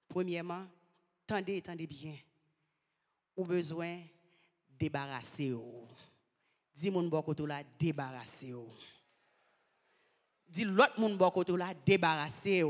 [0.08, 0.65] Premièrement,
[1.28, 2.15] tendez, tendez bien.
[3.36, 3.99] Ou besoin
[4.80, 5.54] débarrasser.
[6.73, 8.54] Dis mon bon côté là, débarrasser.
[10.47, 12.63] Dis l'autre mon bon côté là, débarrasser.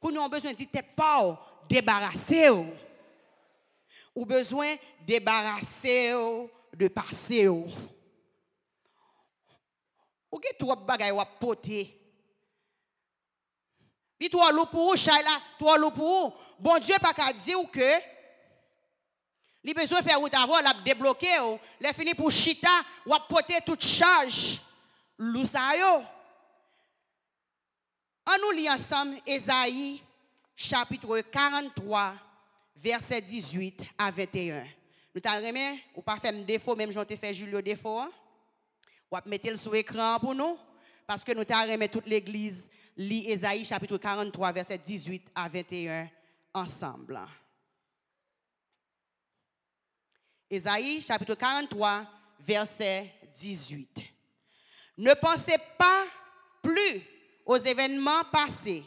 [0.00, 2.50] Quand nous avons besoin de tête pas, débarrasser.
[4.14, 6.12] Ou besoin débarrasser
[6.72, 7.48] de passer.
[7.48, 7.66] Ou
[10.30, 12.03] que trop bagay ou poter.
[14.20, 18.14] Dit toi loup pour là, toi loup pour Bon Dieu pas qu'à dire que
[19.66, 22.68] il besoin faire route avant la débloquer ou les fini pour chita
[23.06, 24.60] ou porter toute charge
[25.16, 26.02] lou ça yo.
[28.26, 30.02] On nous lit ensemble Esaïe
[30.54, 32.14] chapitre 43
[32.76, 34.66] verset 18 à 21.
[35.14, 35.40] Nous t'en
[35.94, 38.00] ou pas faire défaut même j'en fait Julio défaut.
[38.00, 38.10] Hein?
[39.10, 40.58] Ou mettre le sur écran pour nous
[41.06, 46.08] parce que nous t'en toute l'église lit Esaïe chapitre 43, verset 18 à 21
[46.52, 47.20] ensemble.
[50.50, 52.06] Esaïe chapitre 43,
[52.40, 54.02] verset 18.
[54.98, 56.04] Ne pensez pas
[56.62, 57.02] plus
[57.44, 58.84] aux événements passés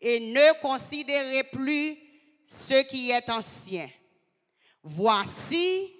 [0.00, 1.96] et ne considérez plus
[2.46, 3.88] ce qui est ancien.
[4.82, 5.92] Voici,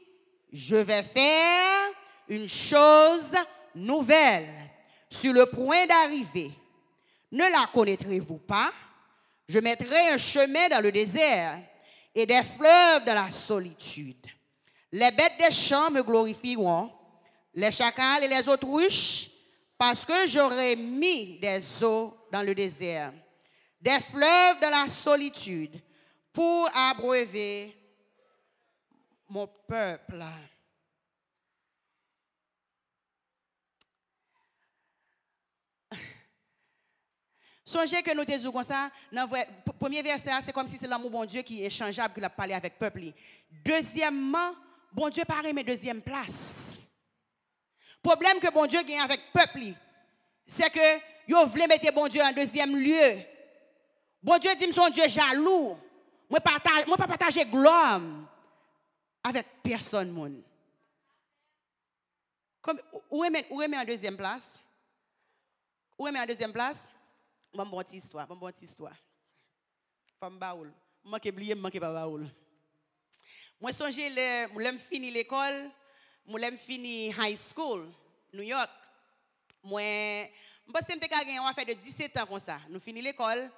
[0.53, 1.91] je vais faire
[2.29, 3.33] une chose
[3.75, 4.49] nouvelle
[5.11, 6.51] sur le point d'arriver.
[7.35, 8.73] Ne la connaîtrez-vous pas?
[9.49, 11.59] Je mettrai un chemin dans le désert
[12.15, 14.25] et des fleuves dans la solitude.
[14.93, 16.93] Les bêtes des champs me glorifieront,
[17.55, 19.29] les chacals et les autruches,
[19.77, 23.13] parce que j'aurai mis des eaux dans le désert,
[23.81, 25.83] des fleuves dans la solitude,
[26.33, 27.77] pour abreuver
[29.29, 30.23] mon peuple.
[37.65, 41.25] Songez que nous disons comme ça, le premier verset, c'est comme si c'est l'amour bon
[41.25, 43.13] Dieu qui est changeable, qu'il a parlé avec le peuple.
[43.65, 44.55] Deuxièmement,
[44.93, 46.79] bon Dieu paraît mais deuxième place.
[48.03, 49.75] Problème que bon Dieu gagne avec le peuple,
[50.47, 53.23] c'est que vous voulez mettre bon Dieu en deuxième lieu.
[54.23, 55.79] Bon Dieu dit, son Dieu jaloux.
[56.29, 58.01] Moi, partage, moi pas partager gloire
[59.23, 60.43] avec personne.
[63.11, 64.51] Où est où est en deuxième place?
[65.99, 66.79] Où est en deuxième place?
[67.55, 68.97] Bon, bonne histoire, bon, bonne histoire.
[70.19, 70.73] Femme baoul.
[71.05, 72.29] Moi qui oublié, moi qui pas baoul.
[73.61, 73.97] Moi songe
[74.53, 75.71] moi fini l'école,
[76.27, 77.87] moi fini high school,
[78.33, 78.71] New York.
[79.63, 79.81] Moi,
[80.67, 82.59] je pense que on a fait de 17 ans comme ça.
[82.69, 83.49] Nous fini l'école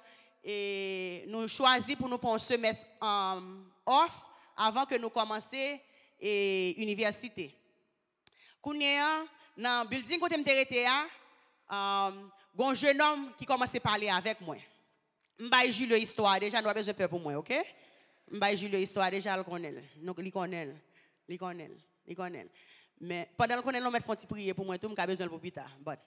[0.43, 4.21] et nous choisi pour nous prendre un semestre um, off
[4.55, 5.79] avant que nous commencions
[6.21, 7.51] l'université.
[8.61, 8.73] Quand
[9.57, 10.85] dans le building où je suis
[11.71, 12.29] um,
[12.65, 14.57] un jeune homme qui commence à parler avec moi.
[15.39, 17.53] Vais Julio histoire déjà, nous avons besoin de pour moi, ok?
[18.31, 19.73] Vais Julio histoire déjà, je connais.
[20.01, 20.69] Il connaît.
[21.29, 21.71] Il connaît.
[22.07, 22.47] Il connaît.
[22.99, 25.53] Mais pendant que nous mettons prier pour moi, tout, je besoin pour plus.
[25.79, 25.99] But,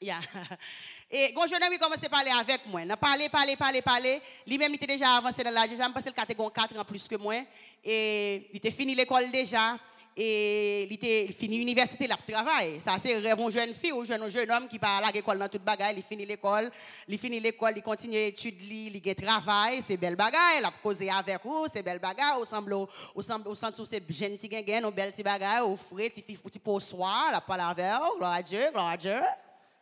[0.00, 0.20] yeah.
[1.10, 4.22] Et quand jeune homme commence à parler avec moi, a parlé, parlé, parlé, parlé.
[4.46, 7.06] Lui-même, il était déjà avancé dans l'âge, déjà, je pense qu'il a 4 ans plus
[7.06, 7.36] que moi.
[7.84, 9.78] Et il était fini l'école déjà
[10.16, 12.80] et il était fini l'université, il travail.
[12.84, 15.48] Ça, c'est rêve une jeune fille ou jeune, jeune homme qui va à l'école dans
[15.48, 15.96] toute bagaille.
[15.96, 16.70] Il finit l'école,
[17.08, 20.58] il finit l'école, il continue l'étude, il, travail, c'est belle bagaille.
[20.60, 22.38] Il a causé avec vous, c'est belle bagaille.
[22.40, 25.62] Au semble, au semble, au sens où c'est jeune petit gain, au belle petit bagaille,
[25.62, 29.20] au frais, petit petit pour soi, la parole avec gloire à Dieu, gloire à Dieu,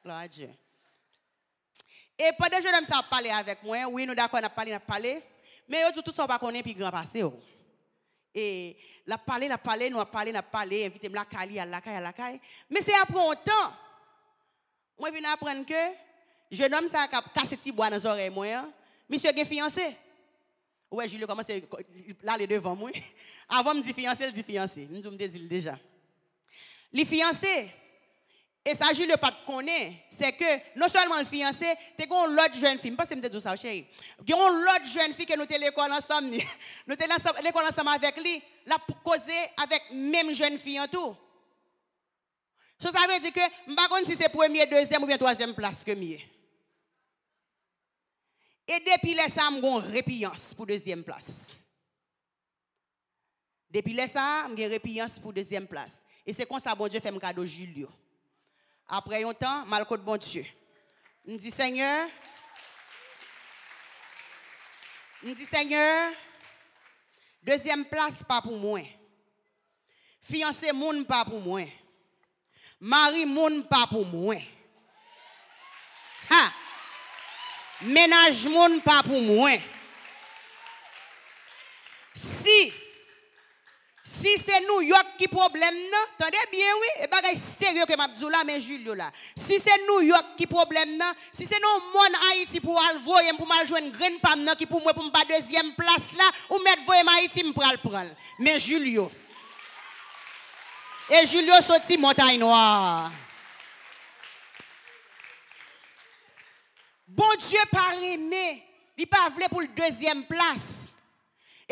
[0.03, 0.49] gloire à Dieu.
[2.18, 4.73] Et pendant que jeune homme ça parlé avec moi, oui, nous d'accord, on a parlé,
[4.73, 5.23] on a parlé,
[5.68, 7.23] mais tout ça, on pas connaître puis grand passé.
[8.35, 11.66] Et la parler, la parler, nous a parlé, nous a parlé, invité la caille, à
[11.66, 12.40] la caille, à la caille.
[12.71, 13.73] Mais c'est après un temps.
[14.99, 15.75] Moi, je viens apprendre que
[16.51, 18.47] jeune homme, ça a cassé petit bois dans les oreilles, moi.
[18.47, 18.71] Hein.
[19.09, 19.97] Monsieur est fiancé.
[20.90, 22.90] Ouais, Julien commence à aller devant moi.
[23.49, 24.87] Avant, me dit fiancé, il dit fiancé.
[24.90, 25.79] Nous me désir déjà.
[26.92, 27.71] Les fiancés,
[28.64, 29.33] et ça, je ne pas
[30.11, 31.66] c'est que non seulement le fiancé,
[31.98, 33.87] tu as l'autre jeune fille, pas que je ça, chérie.
[34.25, 36.31] Tu as l'autre jeune fille que nous l'école ensemble,
[36.87, 36.94] nous
[37.42, 41.16] l'école ensemble avec lui, la causer avec même jeune fille en tout.
[42.79, 45.55] Ça, veut dire que je ne sais pas si c'est première, deuxième ou bien troisième
[45.55, 46.18] place que mieux.
[48.68, 51.57] Et depuis là, ça, une répiance pour deuxième place.
[53.70, 55.98] Depuis là, ça, une répiance pour deuxième place.
[56.25, 57.88] Et c'est comme ça, bon Dieu fait un cadeau Julio.
[58.95, 59.65] Après un temps,
[59.97, 60.45] de bon Dieu.
[61.27, 62.11] Je dis, Seigneur,
[65.25, 66.13] je dis, Seigneur,
[67.43, 68.81] deuxième place, pas pour moi.
[70.21, 71.63] Fiancé, moun, pas pour moi.
[72.79, 73.25] Mari,
[73.65, 74.37] pas pour moi.
[77.81, 78.47] Ménage,
[78.85, 79.53] pas pour moi.
[82.15, 82.75] Si
[84.05, 88.09] si c'est New York qui problème, non, attendez bien, oui, et bagay sérieux que m'a
[88.09, 89.13] là, mais Julio là.
[89.37, 93.47] Si c'est New York qui problème, non, si c'est non mon Haïti pour voyer pour
[93.47, 96.83] mal jouer une graine pam qui pour moi pour pas deuxième place là, ou mettre
[96.85, 98.11] voyer Haïti me pral prendre.
[98.41, 99.13] Mais Julio.
[101.09, 103.13] Et Julio sorti montagne noire.
[107.07, 108.65] Bon Dieu pas aimé,
[108.99, 110.82] il pas voulu pour le deuxième place.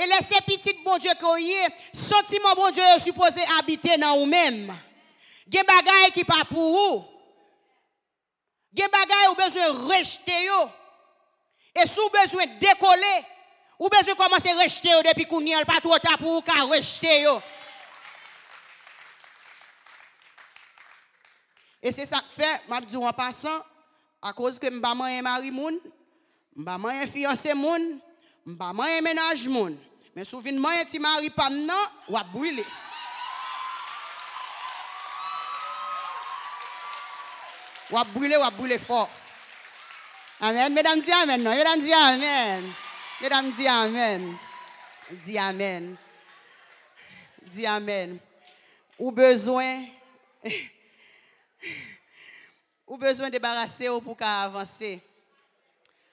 [0.01, 4.75] Et laissez petit bon Dieu que sentiment bon Dieu est supposé habiter dans vous-même.
[5.47, 7.05] Il y a des qui pas pour vous.
[8.73, 8.93] Il y a des
[9.29, 10.49] qui besoin de rejeter.
[11.75, 13.27] Et si vous avez besoin décoller,
[13.79, 16.69] vous avez besoin commencer à rejeter depuis qu'on n'y a pas trop tard pour vous
[16.71, 17.27] rejeter.
[21.83, 23.63] Et c'est ça que fait, je dis en passant,
[24.23, 25.79] à cause que pas mari moun,
[26.57, 28.01] suis pas fiancé moun,
[28.47, 29.79] suis pas ménage moun.
[30.15, 32.67] Mais souviens-moi, si mari pas non, ou a brûler.
[37.91, 39.11] Ou à brûler, ou à brûler fort.
[40.41, 40.73] Amen.
[40.73, 41.43] Mesdames, dis Amen.
[41.43, 42.73] Mesdames, dis Amen.
[43.21, 44.37] Mesdames, dis Amen.
[45.25, 45.97] Dis Amen.
[47.53, 48.19] Dis Amen.
[48.99, 49.85] Ou besoin.
[52.87, 55.01] ou besoin de débarrasser ou pour avancer.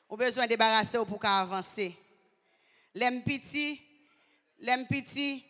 [0.09, 1.97] Ou besoin débarrasser ou pour avancer.
[2.93, 3.23] L'aime
[4.57, 5.45] Lem piti,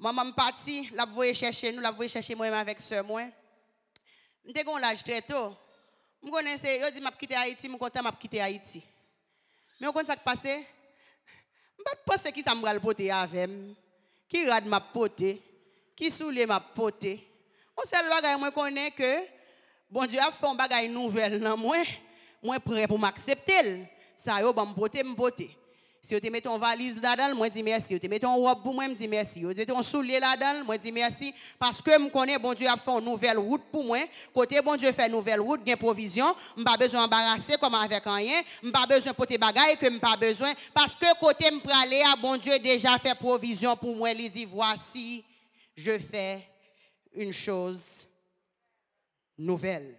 [0.00, 3.30] maman pati, la voye chèche nou, la voye chèche mwen avèk sè mwen.
[4.42, 5.42] Mte kon laj tre to,
[6.24, 8.82] m konen se, yo di map kite Haiti, m kontan map kite Haiti.
[9.78, 10.56] Men kon sak pase,
[11.78, 13.54] m bat pase ki sa m bral pote avèm,
[14.26, 15.36] ki rad map pote,
[15.94, 17.14] ki soule map pote.
[17.78, 19.12] On sel bagay mwen konen ke,
[19.86, 21.86] bon diyo ap fon bagay nouvel nan mwen,
[22.42, 23.76] mwen pre pou m akseptel,
[24.18, 25.52] sa yo ban m pote m pote.
[26.02, 27.88] Si vous mettez une valise là-dedans, moi dis merci.
[27.88, 29.34] Si vous mettez une robe pour moi, je dis merci.
[29.34, 31.34] Si vous mettez un soulier là-dedans, moi dis merci.
[31.58, 33.98] Parce que je connais, bon Dieu a fait une nouvelle route pour moi.
[34.32, 36.34] Côté bon Dieu fait une nouvelle route, il provision.
[36.56, 38.40] Je n'ai pas besoin d'embarrasser comme avec rien.
[38.60, 40.52] Je n'ai pas besoin de porter bagaille que je n'ai pas besoin.
[40.72, 44.10] Parce que côté je aller, bon Dieu déjà fait provision pour moi.
[44.12, 45.22] Il dit, voici,
[45.76, 46.48] je fais
[47.12, 47.84] une chose
[49.36, 49.96] nouvelle.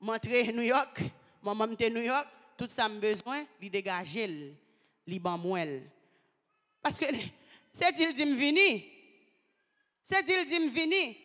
[0.00, 1.00] Montré New York,
[1.42, 2.26] maman était New York
[2.62, 4.54] tout ça me besoin, li dégager,
[5.06, 5.38] li ban
[6.80, 7.06] Parce que
[7.72, 8.84] c'est il dit me vini.
[10.04, 11.16] C'est il dit me vini.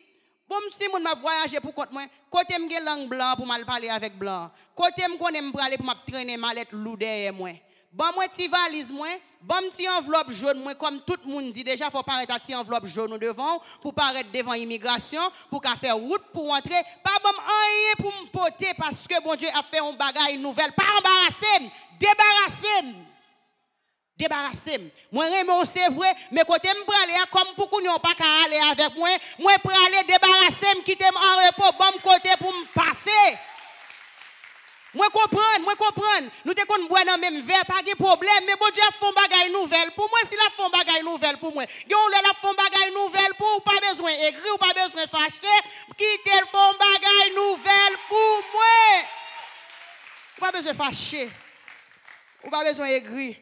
[0.50, 3.90] Bon, si moun m'a voyagé pour compte moi, côté m'gè langue blanc pour mal parler
[3.90, 4.50] avec blanc.
[4.74, 7.52] Côté m'konne m'prale pour m'a traîner mallette lou derrière moi.
[7.92, 9.08] Bon moi ti valise moi,
[9.42, 12.54] bon petit enveloppe jaune moi comme tout le monde dit déjà faut paraître à ti
[12.54, 16.82] enveloppe jaune devant pour paraître devant immigration pour qu'à faire route pour entrer.
[17.04, 20.74] Pas bon rien pour me porter parce que bon Dieu a fait un bagage nouvelle.
[20.74, 22.96] Pas embarrasser débarrasser
[24.18, 25.26] débarrasser moi
[25.66, 29.54] c'est vrai mais côté me aller comme pour qu'on pas qu'à aller avec moi moi
[29.62, 33.38] pour aller débarrasser quitter en repos bon côté pour me passer
[34.94, 36.30] moi comprendre, moi comprendre.
[36.46, 39.14] Nous te qu'on boire dans même verre, pas de problème, mais bon Dieu a fait
[39.14, 39.92] bagaille nouvelle.
[39.92, 43.64] Pour moi, si la font bagaille nouvelle pour moi, on la font bagaille nouvelle pour
[43.64, 45.62] pas besoin écrire ou pas besoin fâcher,
[45.98, 49.04] quitter le font bagaille nouvelle pour moi.
[50.38, 51.30] Ou pas besoin fâcher.
[52.46, 53.36] Ou pas besoin écrire.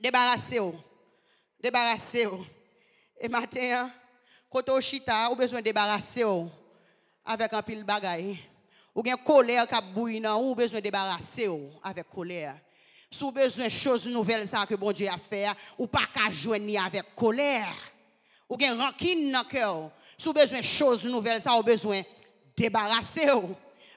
[0.00, 0.80] Débarrassez-vous.
[1.60, 2.46] Débarrassez-vous.
[3.20, 3.90] Et matin,
[4.50, 6.24] quand on chita, ou besoin débarrasser
[7.24, 8.38] avec un pile bagaille
[8.92, 12.58] Ou gen kolèr kap bouy nan ou, ou bezwen debarase ou avèk kolèr.
[13.12, 15.46] Sou bezwen chòz nouvel sa ke bon Diyo a fè,
[15.78, 17.72] ou pa ka jwen ni avèk kolèr.
[18.48, 19.88] Ou gen rankin nan kè ou.
[20.20, 22.04] Sou bezwen chòz nouvel sa, ou bezwen
[22.58, 23.54] debarase ou.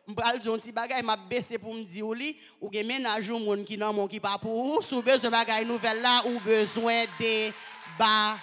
[0.08, 3.66] Mbral diyon ti bagay map bese pou mdi ou li, ou gen menaj ou moun
[3.68, 8.38] ki nan moun ki pa pou ou, sou bezwen bagay nouvel la, ou bezwen deba,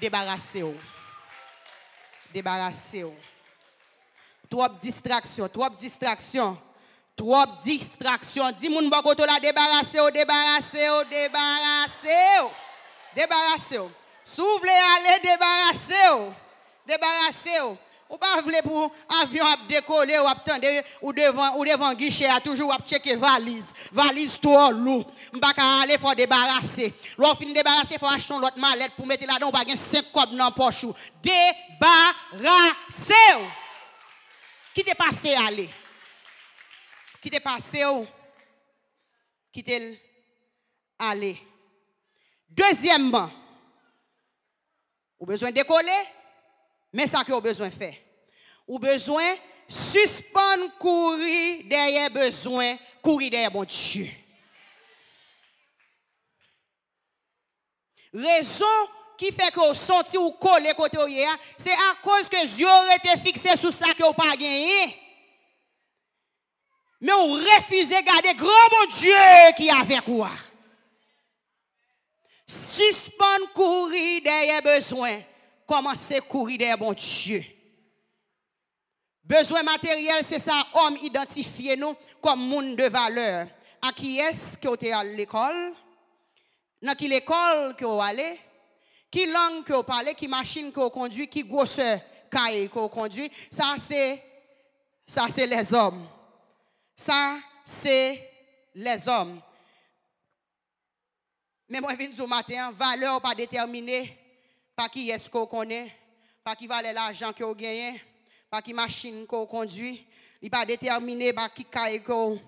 [0.00, 0.78] debarase ou.
[2.32, 3.31] Debarase ou.
[4.52, 6.58] Trop distraction, trop distraction.
[7.16, 8.52] Trop distraction.
[8.60, 12.50] Dis moun bakoto la débarrasser, débarrasser, débarrasser.
[13.14, 13.80] Débarrasser.
[14.24, 16.34] Si vous voulez aller débarrasser,
[16.86, 17.78] débarrasser.
[18.10, 20.66] Ou pas voulez pour avion à décoller ou attendre
[21.00, 23.72] ou devant ou devant guichet à toujours à checker valise.
[23.90, 25.10] Valise trop lourd.
[25.32, 26.92] M'pa aller faut débarrasser.
[27.16, 30.50] L'on fin débarrasser faut acheter l'autre mallette pour mettre là-dedans ou pas 5 cobs dans
[30.50, 30.84] poche.
[31.22, 32.02] Débarrasser.
[34.74, 35.68] Qui t'est passé aller?
[37.20, 38.06] Qui t'est passé où?
[39.52, 40.00] Qui t'est
[40.98, 41.38] aller?
[42.48, 43.30] Deuxièmement,
[45.18, 46.02] vous besoin décoller,
[46.92, 47.94] mais ça que vous besoin faire.
[48.66, 49.34] Vous besoin
[49.68, 54.08] suspendre courir derrière besoin, courir derrière bon Dieu.
[58.12, 58.66] Raison
[59.22, 60.98] qui fait que vous senti ou collé côté
[61.56, 64.98] c'est à cause que Dieu aurait été fixé sur ça que vous pas gagné.
[67.00, 69.14] Mais vous refusez de garder grand bon Dieu
[69.56, 70.26] qui est avec vous.
[72.48, 75.20] Suspendre courir derrière besoin.
[75.68, 77.44] Commencez à courir derrière bon Dieu?
[79.22, 83.46] Besoin matériel, c'est ça, homme identifié nous comme monde de valeur.
[83.80, 85.74] À qui est-ce que vous êtes à l'école?
[86.82, 88.38] Dans quelle école que vous allez?
[89.12, 92.00] Qui langue que vous parlez, qui machine que vous conduisez, qui grosseur
[92.30, 94.22] caille que vous conduisez, ça c'est
[95.06, 96.02] ça c'est les hommes.
[96.96, 98.30] Ça c'est
[98.74, 99.38] les hommes.
[101.68, 104.18] Mais moi je viens ce matin, valeur pas déterminée
[104.74, 105.94] par qui est-ce qu'on connaît,
[106.42, 108.02] par qui valait l'argent que vous gagnez,
[108.48, 110.06] par qui machine vous conduit,
[110.40, 112.40] il pas déterminé par qui caille que vous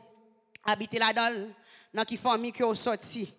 [0.65, 1.53] habitez là-dedans,
[1.93, 3.35] dans qui famille vous sorti.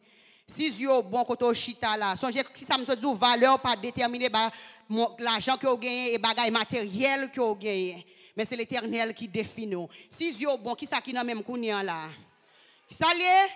[0.48, 4.52] Si vous bon côté chita là, songez si ça me dit valeur pas déterminée par
[5.18, 8.06] l'argent que vous gagnez et bagaille matériel que vous gagnez.
[8.38, 9.88] Mais c'est l'éternel qui définit.
[10.10, 12.10] Si yo bon, qui ça qui n'a même kounyan là?
[12.90, 13.48] Lié?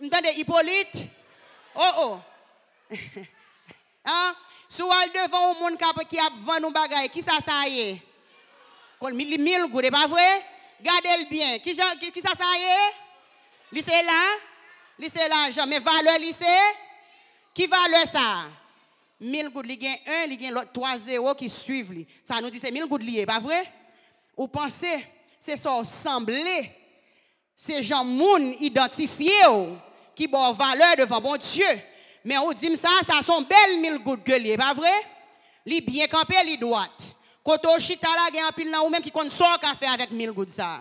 [0.00, 1.06] M'tendez, Hippolyte?
[1.74, 2.20] Oh oh.
[4.04, 4.34] hein?
[4.68, 8.02] Sou al devant au monde qui a vendu nos bagages, qui ça ça y est?
[9.12, 10.44] Mille gouttes, pas vrai?
[10.80, 11.58] Gardez-le bien.
[11.58, 13.07] Qui, qui, ça ça est?
[13.72, 14.36] Lycée là?
[14.98, 15.66] Lycée l'argent.
[15.66, 16.44] Mais valeur lycée?
[17.54, 18.46] Qui valeur ça?
[19.20, 22.06] 1000 gouttes, il y a un, il y a l'autre 3 0 qui suivent.
[22.24, 23.64] Ça nous dit c'est 1000 gouttes liées, pas vrai?
[24.36, 25.04] Vous pensez,
[25.40, 26.72] c'est ça semblé.
[27.56, 29.32] C'est gens moun identifié
[30.14, 31.66] qui ont valeur devant bon Dieu.
[32.24, 34.94] Mais on dit ça, ça sont belles 1000 gouttes que liées, pas vrai?
[35.66, 37.14] Li bien campé, li droite.
[37.44, 39.58] Quand on chita là, il y a un pile là ou même qui compte sort
[39.58, 40.80] café avec 1000 gouttes ça.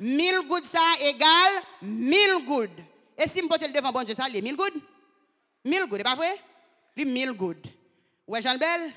[0.00, 2.70] 1000 gouttes ça égale 1000 gouttes.
[3.18, 4.82] Et si je le devant bon Dieu, ça, les 1000 gouttes?
[5.64, 6.38] 1000 gouttes, pas vrai?
[6.96, 7.66] Les 1000 gouttes.
[8.26, 8.92] Ouais, Jean Bel?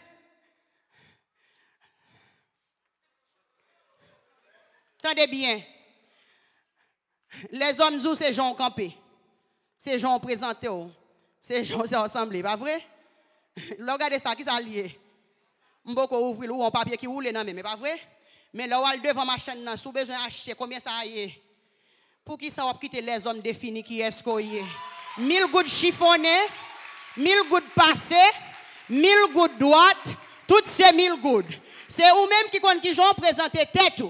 [5.03, 5.61] Attendez bien.
[7.51, 8.95] Les hommes, nous, c'est gens campés.
[9.77, 10.69] C'est gens présentés.
[11.41, 12.81] C'est gens assemblés, pas vrai?
[13.77, 14.97] Regardez ça, qui ça lié?
[15.85, 17.99] Vais ouvrir un papier qui roule dans mais pas vrai?
[18.53, 21.41] Mais là, on devant ma chaîne, si besoin d'acheter, combien ça y est?
[22.23, 24.65] Pour qui ça va quitter les hommes définis qui est-ce y est?
[25.17, 26.47] 1000 gouttes chiffonnées,
[27.17, 28.31] 1000 gouttes passées,
[28.89, 30.15] 1000 gouttes droites,
[30.47, 31.45] toutes ces 1000 gouttes.
[31.87, 34.03] C'est vous-même qui compte qui présenté tête.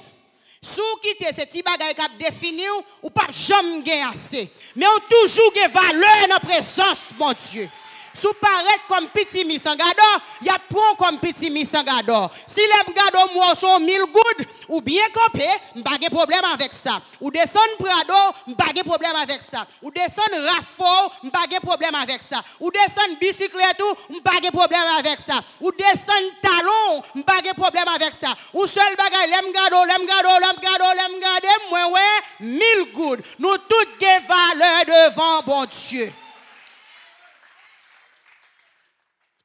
[0.61, 2.63] Sous quitter ces petits bagages qui défini
[3.01, 4.51] ou pas jamais assez.
[4.75, 7.69] Mais on toujours des valeur dans la présence, mon Dieu
[8.13, 10.03] sous paraître comme petit misangado,
[10.41, 10.57] y a
[10.97, 12.29] comme petit misangado.
[12.47, 15.47] Si les gado moi sont 1000 gouttes ou bien campé,
[15.83, 17.01] pas de problème avec ça.
[17.19, 19.65] Ou descendre Prado, pas de problème avec ça.
[19.81, 22.41] Ou descendre Rafo, pas de problème avec ça.
[22.59, 23.81] Ou descendre bicyclette,
[24.23, 25.41] pas de problème avec ça.
[25.61, 28.33] Ou descendre talon, pas de problème avec ça.
[28.53, 33.25] Ou seul bagay, lem gado, lem gado, lem gado, lem gado, moi ouais, 1000 gouttes.
[33.39, 36.13] Nous toutes des valeurs devant bon Dieu.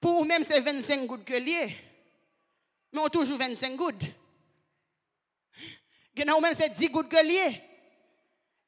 [0.01, 1.77] Pour même c'est 25 gouttes que lié.
[2.93, 4.05] Mais on toujours 25 gouttes.
[6.17, 7.63] Ou même c'est 10 gouttes que lié.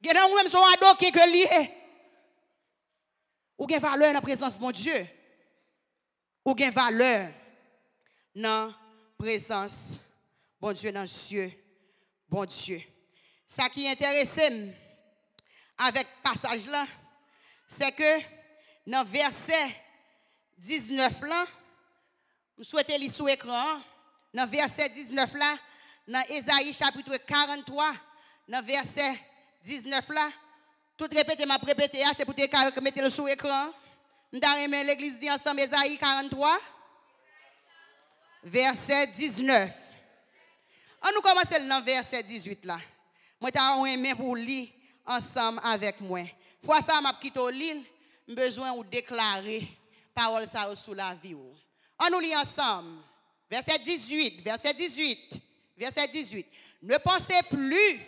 [0.04, 1.70] Ou même son ado qui que lié.
[3.58, 5.06] Ou gen valeur dans la présence de mon Dieu.
[6.44, 7.32] Ou gen valeur
[8.34, 8.74] dans la
[9.18, 9.98] présence
[10.60, 11.52] bon Dieu dans Dieu.
[12.28, 12.80] Bon Dieu.
[13.46, 14.38] Ça qui intéresse
[15.76, 16.86] avec passage là,
[17.68, 18.20] c'est que
[18.86, 19.74] dans verset
[20.60, 21.46] 19 là,
[22.58, 23.80] je souhaite lire sur l'écran,
[24.34, 25.56] dans verset 19 là,
[26.06, 27.94] dans Ésaïe chapitre 43,
[28.46, 29.18] dans verset
[29.64, 30.30] 19 là,
[30.98, 33.70] tout répéter m'a répété, c'est pour te mettre le sur l'écran.
[34.30, 36.58] Nous avons l'église dit ensemble Ésaïe 43,
[38.44, 39.70] verset 19.
[41.02, 42.78] On nous commence dans verset 18 là.
[43.40, 44.68] Moi, j'ai aimé pour lire
[45.06, 46.20] ensemble avec moi.
[46.62, 47.82] Fois ça, m'a quitté l'île,
[48.28, 49.79] besoin de déclarer
[50.20, 51.34] parole ça sous la vie.
[51.34, 52.98] On nous lit ensemble.
[53.50, 55.40] Verset 18, verset 18,
[55.78, 56.46] verset 18.
[56.82, 58.00] Ne pensez plus.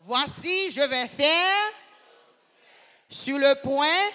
[0.00, 1.72] Voici, je vais faire
[3.08, 4.10] sur le point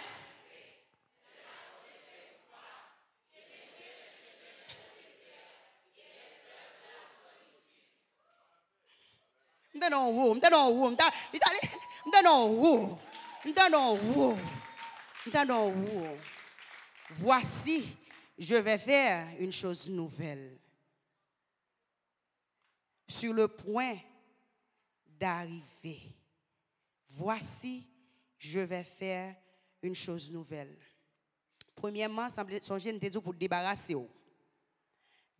[15.67, 16.05] Où.
[17.11, 17.95] Voici,
[18.37, 20.57] je vais faire une chose nouvelle.
[23.07, 23.97] Sur le point
[25.05, 26.13] d'arriver.
[27.09, 27.87] Voici,
[28.37, 29.35] je vais faire
[29.81, 30.77] une chose nouvelle.
[31.75, 32.27] Premièrement,
[32.61, 33.95] songez nous dit pour débarrasser.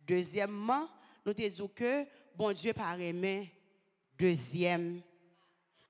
[0.00, 0.88] Deuxièmement,
[1.24, 3.57] nous dit que bon Dieu par aimer
[4.18, 5.00] deuxième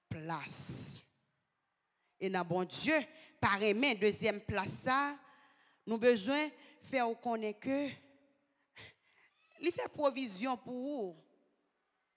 [0.09, 1.03] place.
[2.20, 2.97] Et dans bon Dieu,
[3.41, 5.16] par aimer deuxième place ça,
[5.87, 6.49] nous besoin
[6.83, 7.89] faire connaître que
[9.61, 11.16] il fait provision pour vous.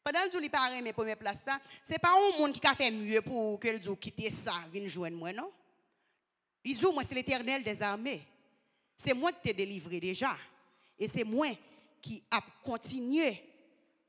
[0.04, 2.92] Pendant que vous par aimer première place ça, c'est pas un monde qui a fait
[2.92, 5.52] mieux pour que vous quitter ça, venir joindre moi non?
[6.64, 8.22] Dit moi c'est l'Éternel des armées.
[8.98, 10.38] C'est moi qui t'ai délivré déjà
[10.98, 11.48] et c'est moi
[12.02, 13.44] qui a continué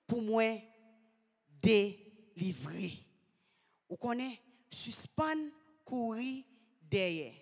[0.07, 0.44] pour moi
[1.62, 2.94] délivré.
[3.88, 4.40] Vous connaissez,
[4.70, 5.50] suspend,
[5.84, 6.44] courir
[6.90, 7.34] derrière.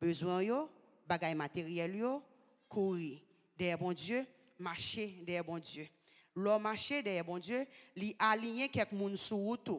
[0.00, 0.70] Besoin yo,
[1.06, 2.22] bagay matériel yo,
[2.68, 3.18] courir
[3.56, 4.24] derrière bon Dieu,
[4.58, 5.88] marcher derrière bon Dieu.
[6.34, 7.66] L'homme marcher derrière bon Dieu,
[7.96, 9.70] li aligner quelques moun sur route.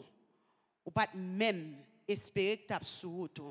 [0.85, 1.77] Ou pas même
[2.07, 3.41] espérer que tu sur route.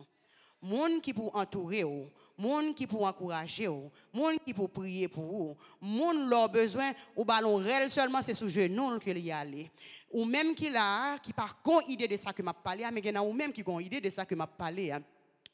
[0.61, 5.25] Moun qui pour entourer ou, moun qui pour encourager ou, moun qui pour prier pour
[5.25, 9.71] vous, moun leur besoin ou ballon réel seulement c'est sous genou que y aller.
[10.11, 13.19] Ou même qui là qui par contre idée de ça que m'a parlé, mais il
[13.19, 14.93] ou même qui ont idée de ça que m'a parlé.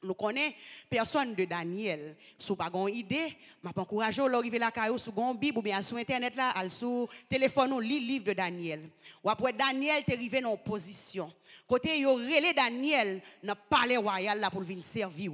[0.04, 0.54] Nous connaissons
[0.88, 2.14] personne de Daniel.
[2.38, 5.82] Si vous n'avez pas idée, je encourage à la caillou sur une Bible ou bien
[5.82, 8.88] sur Internet, là, sur téléphone, ou lit livre de Daniel.
[9.22, 11.32] Ou après Daniel, est arrivé dans position.
[11.66, 15.32] Côté, il relé Daniel dans le palais royal là pour venir servir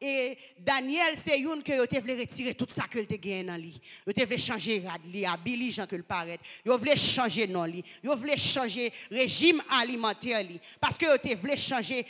[0.00, 3.78] Et Daniel, c'est une que vous voulez retirer tout ça que vous gagné dans lui.
[4.06, 6.38] Vous voulez changer rad li, habiller Jean que le paraît.
[6.64, 7.84] Vous voulez changer non li.
[8.02, 10.58] Vous voulez changer régime alimentaire li.
[10.80, 12.06] Parce que vous voulez changer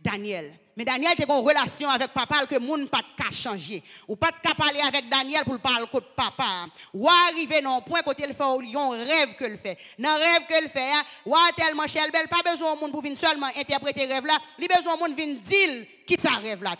[0.00, 0.52] Daniel.
[0.76, 3.82] Mais Daniel a une relation avec papa que moun pas de changer.
[4.08, 6.66] Ou pas de parler avec Daniel pour parler de papa.
[6.94, 9.76] Ou arriver dans un point côté le fait un rêve que le fait.
[9.98, 13.02] Dans rêve que le fait, hein, ou tellement cher belle pas besoin de monde pour
[13.02, 16.74] venir seulement interpréter rêve là, il besoin de monde venir dire qui ça rêve là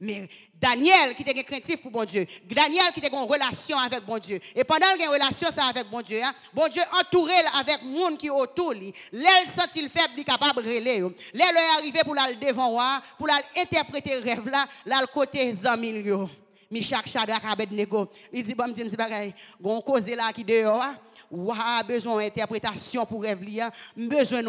[0.00, 0.28] mais
[0.60, 2.26] Daniel qui était craintif pour bon Dieu.
[2.50, 4.40] Daniel qui était en relation avec bon Dieu.
[4.54, 8.16] Et pendant qu'il a une relation avec bon Dieu, hein, bon Dieu entouré avec monde
[8.16, 8.92] qui autour lui.
[9.12, 11.02] L'aile sent-il faible, il capable de relayer.
[11.34, 12.78] L'aile est arrivé pour l'aller devant
[13.18, 16.30] pour interpréter rêve là, là le côté zamilio.
[16.70, 18.08] Michak Shadrach Abednego.
[18.32, 19.34] Il dit, bon, me c'est pareil.
[19.60, 20.96] Gon cause là qui dehors, hein.
[21.30, 23.70] ou a besoin d'interprétation pour rêve hein.
[23.96, 24.40] besoin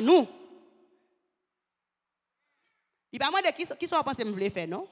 [0.00, 0.28] nous
[3.14, 4.88] I pa mwen de ki, ki so apan se m vle fe, non?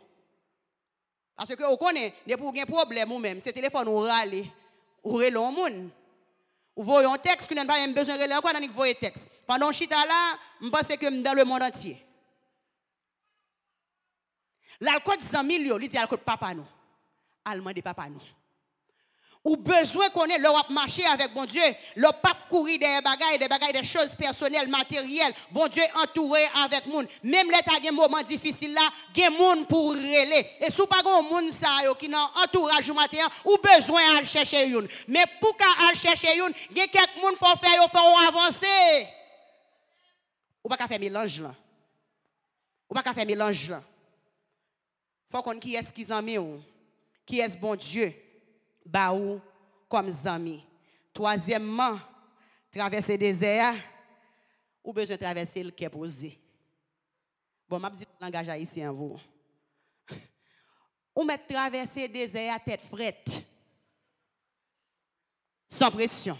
[1.38, 4.44] Pase ke ou konen, ne pou gen problem ou men, se telefon ou rale,
[5.02, 5.80] ou relon moun.
[6.78, 9.26] Ou voyon teks, ki nan pa yon bezon relon, kwa nan yon voye teks.
[9.48, 10.20] Panon chita la,
[10.62, 11.96] m pense ke m dan le moun antye.
[14.82, 16.66] L'alkot zanmil yo, li di alkot papa nou.
[17.46, 18.22] Alman de papa nou.
[19.44, 21.62] Ou besoin qu'on ait leur marcher avec bon Dieu,
[21.96, 25.32] leur pas courir des bagailles, des bagailles, des choses personnelles, matérielles.
[25.50, 27.06] Bon Dieu entouré avec moun.
[27.24, 30.46] Même l'état des moments difficiles là, gen moun pour reler.
[30.60, 31.68] Et si pas un moun ça
[31.98, 34.86] qui nan entourage matin ou besoin à chercher une.
[35.08, 39.08] Mais pour qu'à chercher une, gen quelques moun faut faire faut avancer.
[40.62, 41.52] Ou pas faire mélange là.
[42.88, 43.82] Ou pas faire mélange là.
[45.32, 46.22] Faut qu'on qui est-ce qui en
[47.26, 48.14] qui est bon Dieu
[48.84, 49.40] baou
[49.88, 50.64] comme amis.
[51.12, 51.98] Troisièmement,
[52.72, 53.74] traverser désert
[54.82, 55.88] ou besoin de traverser le quai.
[55.88, 56.00] Bon,
[57.70, 59.18] je vais le langage haïtien vous.
[61.14, 63.42] Ou mettre traverser désert à tête frette.
[65.68, 66.38] Sans pression.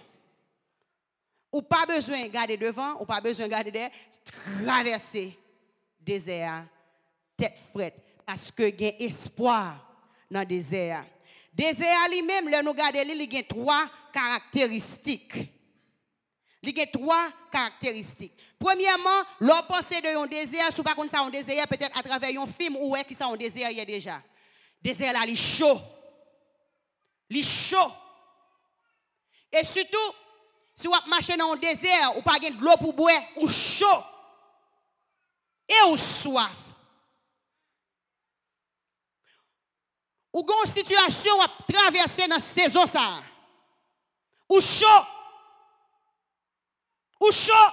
[1.53, 3.91] Ou pas besoin de garder devant, ou pas besoin de garder derrière,
[4.65, 5.39] traverser
[6.01, 6.67] désert
[7.37, 9.77] tête frette parce que a espoir
[10.31, 11.05] dans désert.
[11.53, 15.35] Désert lui-même, là nous regardons, il a trois caractéristiques.
[16.63, 18.33] Il a trois caractéristiques.
[18.59, 22.41] Premièrement, l'on pense de un désert, si pas contre ça un désert, peut-être à travers
[22.41, 24.23] un film ou est qui ça un désert y a déjà?
[24.81, 25.79] Désert là, il est chaud.
[27.29, 27.93] Il est chaud.
[29.53, 30.15] Et surtout,
[30.75, 33.87] si vous marchez dans un désert, ou pas de l'eau pour boire, ou chaud.
[35.69, 36.72] Et ou soif.
[40.33, 43.23] Ou une situation à traverser dans saison ça.
[44.49, 45.07] Ou chaud.
[47.21, 47.73] Ou chaud.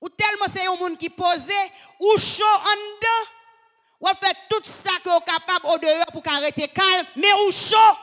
[0.00, 1.52] Ou tellement c'est un monde qui pose,
[1.98, 3.30] ou chaud en dedans.
[4.00, 7.98] Ou fait tout ça que vous capable au dehors pour arrêter calme, mais ou chaud.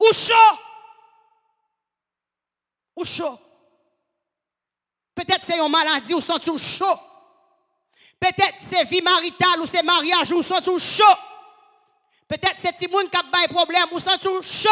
[0.00, 0.58] Ou chaud.
[2.96, 3.38] Ou chaud.
[5.14, 6.98] Peut-être c'est une maladie ou senti chaud.
[8.20, 11.04] Peut-être c'est vie maritale ou c'est mariage ou sont tout chaud.
[12.26, 14.68] Peut-être c'est Timoun qui a des problème ou sont tout chaud.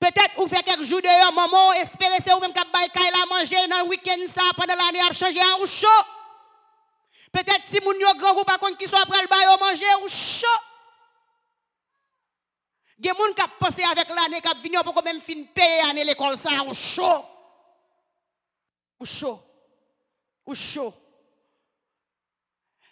[0.00, 3.26] Peut-être ou fait quelques jours dehors, maman, espérez c'est ou même qui a des à
[3.26, 5.88] manger dans le week-end ça, pendant l'année à changer ou chaud.
[7.32, 9.84] Peut-être si moun yo grand ou pas contre qui soit après le bail à manger
[10.04, 10.46] ou chaud.
[13.00, 15.82] Il y a des gens qui pensé avec l'année qui viennent pour même fin payer
[15.84, 17.24] l'année l'école ça ou chaud.
[19.00, 19.40] Ou chaud.
[20.46, 20.94] Ou chaud.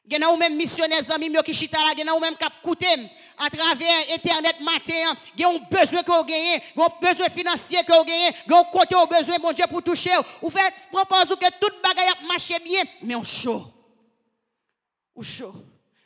[0.08, 2.86] Y a même missionnaires amis qui chita là, y a même qui coûté
[3.36, 8.04] à travers internet matin, y a besoin que vous gagnez, un besoin financier que vous
[8.04, 10.10] gagnez, a côté au besoin mon Dieu pour toucher.
[10.40, 11.82] Vous faites propose que toute
[12.28, 13.64] marche bien, mais on chaud.
[15.16, 15.54] On chaud.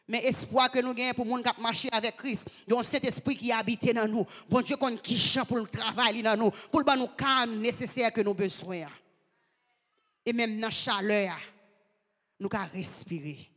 [0.08, 3.52] Mais espoir que nous gagnons pour monde qui marcher avec Christ, donc cet esprit qui
[3.52, 4.26] habite dans nous.
[4.48, 8.22] Bon Dieu qu'on qui pour le travail dans nous, pour le nous calme nécessaire que
[8.22, 8.86] nous besoin.
[10.24, 11.38] Et même dans la chaleur,
[12.40, 13.49] nous pouvons respirer.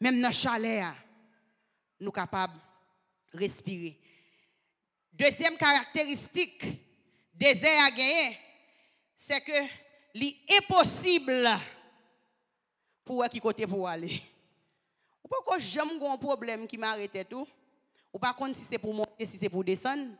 [0.00, 0.94] Même dans la chaleur,
[2.00, 2.58] nous sommes capables
[3.32, 3.98] de respirer.
[5.12, 6.64] Deuxième caractéristique
[7.34, 8.38] désert à gagner,
[9.16, 9.52] c'est que
[10.14, 11.46] l'impossible
[13.04, 14.22] pour qui côté pour aller.
[15.22, 17.46] Ou pas que j'aime un problème qui m'arrête tout.
[18.12, 20.12] Ou pas contre si c'est pour monter, si c'est pour descendre.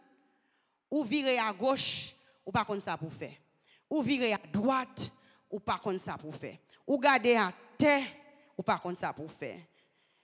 [0.90, 2.14] Ou virer à gauche,
[2.44, 3.34] ou pas contre ça pour faire.
[3.88, 5.10] Ou virer à droite,
[5.50, 6.58] ou pas contre ça pour faire.
[6.86, 8.06] Ou garder à terre,
[8.56, 9.58] ou pas contre ça pour faire.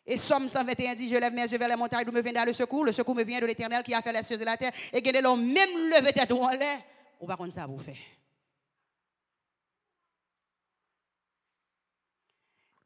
[0.06, 2.52] Et Somme 121 dit, je lève mes yeux vers les montagnes d'où me vient le
[2.52, 2.84] secours.
[2.84, 4.72] Le secours me vient de l'éternel qui a fait les cieux et la terre.
[4.92, 6.78] Et qu'il l'homme même levé tête en l'air.
[7.20, 7.96] Ou pas contre ça pour faire.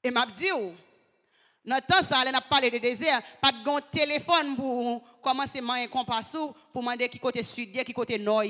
[0.03, 4.57] Et m'a dit, dans le temps, ça, on a parlé de désert, pas de téléphone
[4.57, 6.23] pour commencer à un compas
[6.73, 8.45] pour demander qui côté sud, qui côté nord,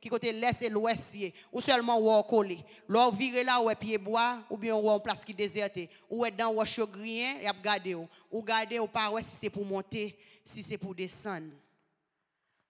[0.00, 2.64] ki kote l'est et l'ouest ye, ou seulement ou collé.
[2.88, 6.24] L'on vire là ou e pied bois, ou bien ou en place qui désertée, ou
[6.24, 8.08] est dans ou chogrien, y e a gardé ou.
[8.30, 11.52] Ou gardé ou pas si c'est pour monter, si c'est pour descendre.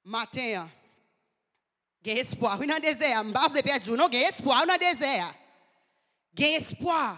[0.05, 0.69] Matin,
[2.03, 5.35] gen espoir, ou nan désert, m'baf de perdu, non, gen espoir, ou nan désert.
[6.35, 7.17] Gen espoir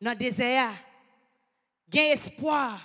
[0.00, 0.72] nan désert.
[1.92, 2.80] Gen espoir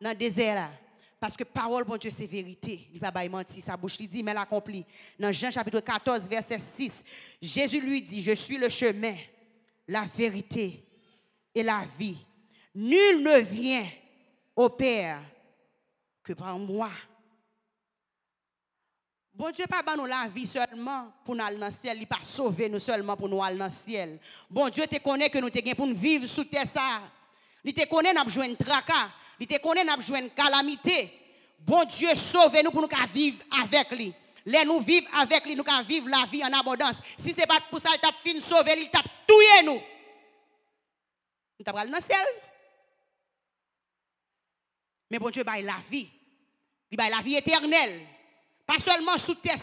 [0.00, 0.70] nan désert.
[1.18, 2.88] Parce que parole, bon Dieu, c'est vérité.
[2.92, 3.64] Il ne pas mentir.
[3.64, 4.84] Sa bouche lui dit, mais l'accomplit.
[5.18, 7.02] Dans Jean chapitre 14, verset 6,
[7.40, 9.14] Jésus lui dit, je suis le chemin,
[9.88, 10.84] la vérité
[11.54, 12.18] et la vie.
[12.74, 13.86] Nul ne vient
[14.54, 15.22] au Père
[16.22, 16.90] que par moi.
[19.32, 22.18] Bon Dieu, pas nous la vie seulement pour nous aller dans le ciel, il pas
[22.24, 24.18] sauver nous seulement pour nous aller dans le ciel.
[24.48, 27.02] Bon Dieu te connaît que nous te pour nous vivre sous terre ça.
[27.66, 29.10] Il te connaît n'a besoin de tracas,
[29.40, 31.12] il te connaît n'a besoin de calamité.
[31.58, 34.14] Bon Dieu sauve nous pour nous vivre avec lui.
[34.44, 36.98] Les nous vivre avec lui, nous vivre la vie en abondance.
[37.18, 39.80] Si ce n'est pas pour ça, il t'a fini sauver, il t'a tué nous.
[41.58, 42.26] Nous t'a dans le ciel.
[45.10, 46.08] Mais bon Dieu, il la vie.
[46.92, 48.06] Il la vie éternelle.
[48.64, 49.58] Pas seulement sous terre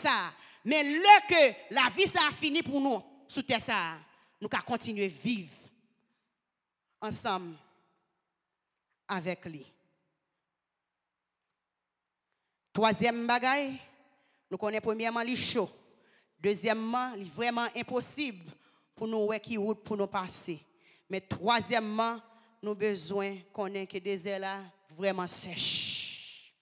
[0.65, 3.97] mais le que la vie ça a fini pour nous sous terre ça,
[4.41, 5.51] nous allons continuer à vivre
[7.01, 7.55] ensemble
[9.13, 9.65] avec lui.
[12.71, 13.79] Troisième bagaille,
[14.49, 15.69] nous connaissons premièrement les chaud.
[16.39, 18.51] Deuxièmement, il est vraiment impossible
[18.95, 20.59] pour nous qui pour nous passer.
[21.09, 22.19] Mais troisièmement,
[22.61, 24.61] nous avons besoin qu'on ait que désert là
[24.97, 26.53] vraiment sèche.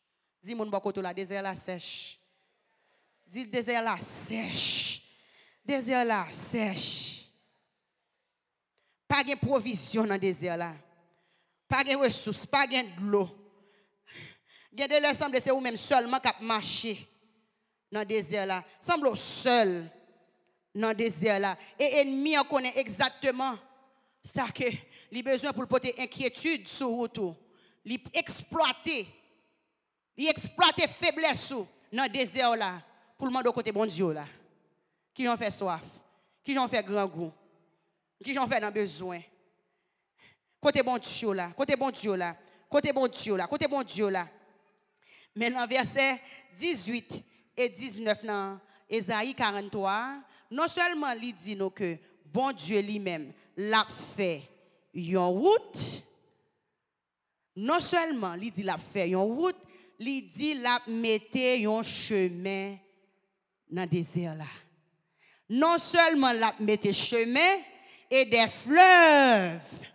[0.43, 2.20] Dis-moi, le désert là sèche.
[3.28, 5.02] Dis désert là sèche.
[5.64, 7.30] Désert là sèche.
[9.08, 10.74] Pas de provision dans désert là.
[11.72, 13.30] Pas de ressources, pas de l'eau.
[14.78, 17.07] A des semble c'est vous même seulement qui marcher
[17.89, 18.61] dans le désert là.
[18.82, 19.89] Semble seul
[20.76, 21.57] dans le désert là.
[21.80, 23.57] Et l'ennemi en connaît exactement
[24.22, 24.65] ça que
[25.13, 27.38] il besoin pour porter inquiétude sur vous
[27.86, 29.07] Il exploiter.
[30.17, 31.53] Il exploiter faiblesse
[31.93, 32.82] dans le désert là
[33.17, 34.26] pour le monde côté bon Dieu là.
[35.13, 35.86] Qui ont fait soif,
[36.43, 37.32] qui ont fait grand goût,
[38.22, 39.22] qui ont fait dans besoin.
[40.62, 42.38] Côté bon Dieu là, côté bon Dieu là,
[42.70, 44.28] côté bon Dieu là, côté bon Dieu là.
[45.36, 46.22] Mais dans verset
[46.55, 47.24] 18
[47.57, 50.20] et 19 dans Ésaïe 43,
[50.51, 54.43] non seulement il dit que bon Dieu lui-même l'a fait
[54.93, 56.03] une route,
[57.55, 59.57] non seulement il dit l'a fait une route,
[59.97, 62.78] il dit l'a metté un chemin
[63.68, 64.45] dans le désert là.
[65.49, 67.64] Non seulement la mettre chemin
[68.12, 69.91] et des fleuves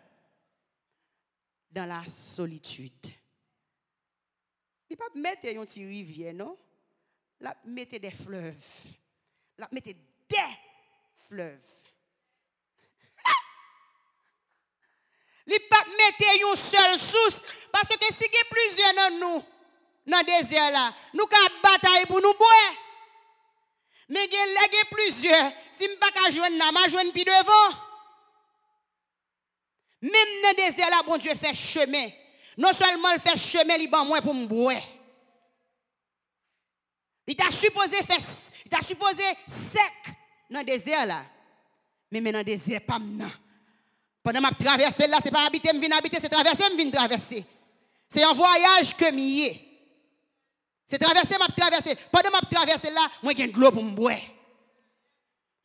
[1.76, 3.12] dans la solitude.
[4.88, 6.56] Il pas mettre une petite rivière, non?
[7.40, 8.54] La mettre des fleuves.
[9.58, 9.98] La mettre des
[11.28, 11.60] fleuves.
[15.46, 19.44] Il pas mettre une seule source parce que si a plusieurs dans nous
[20.06, 22.74] dans le désert là, nous avons bataille pour nous boire.
[24.08, 25.52] Mais il y a plusieurs.
[25.72, 27.85] Si ne pas jouer, je vais jouer plus devant.
[30.06, 32.08] Même dans le désert, là, bon Dieu fait chemin.
[32.56, 34.74] Non seulement il fait chemin, il moins pour me.
[37.26, 38.20] Il t'a supposé faire,
[38.64, 40.14] il t'a supposé sec
[40.48, 41.24] dans le désert là.
[42.12, 43.32] Mais maintenant, le désert, pas maintenant.
[44.22, 46.90] Pendant ma traversée là, ce n'est pas habiter, je viens habiter, c'est traverser, je viens
[46.90, 47.44] traverser.
[48.08, 49.54] C'est un voyage que je
[50.86, 51.96] c'est traverser ma traversée.
[52.12, 54.35] Pendant ma traversée là, moi j'ai de l'eau pour me.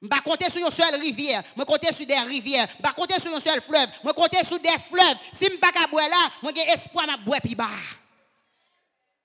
[0.01, 3.19] Je ne compter sur une seule rivière, je compter sur des rivières, je ne compter
[3.19, 5.17] sur un seul fleuve, je compter sur des fleuves.
[5.33, 7.67] Si je ne pas boire là, moi j'ai espoir de boire plus bas.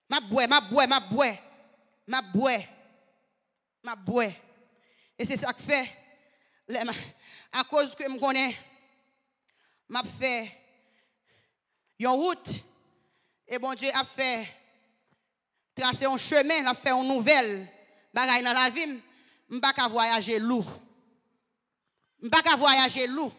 [0.08, 1.34] Ma boire, ma boire, ma boire.
[2.06, 2.60] Ma boire.
[3.82, 4.30] Ma boire.
[5.18, 5.90] Et c'est ça que fait
[7.52, 8.56] à cause que je connais
[9.88, 10.50] m'a fait
[11.98, 12.50] une route
[13.46, 14.46] et bon Dieu a fait
[15.74, 17.68] tracer un chemin, la faire une nouvelle
[18.12, 19.00] bagaille dans la vie,
[19.48, 20.64] Mba ka voyaje lou.
[22.22, 23.32] Mba ka voyaje lou.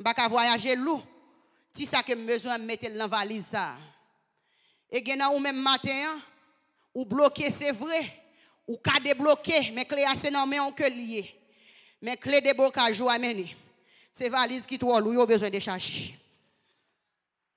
[0.00, 1.02] Mba ka voyaje lou.
[1.72, 3.76] Ti sa ke mbezwen metel nan valiz sa.
[4.90, 6.22] E genan ou men maten,
[6.94, 8.00] ou bloke se vre,
[8.66, 11.26] ou ka debloke, men kle ase nan men anke liye.
[12.02, 13.50] Men kle debokajou ameni.
[14.16, 16.14] Se valiz ki tou alou, yo bezwen de chachi.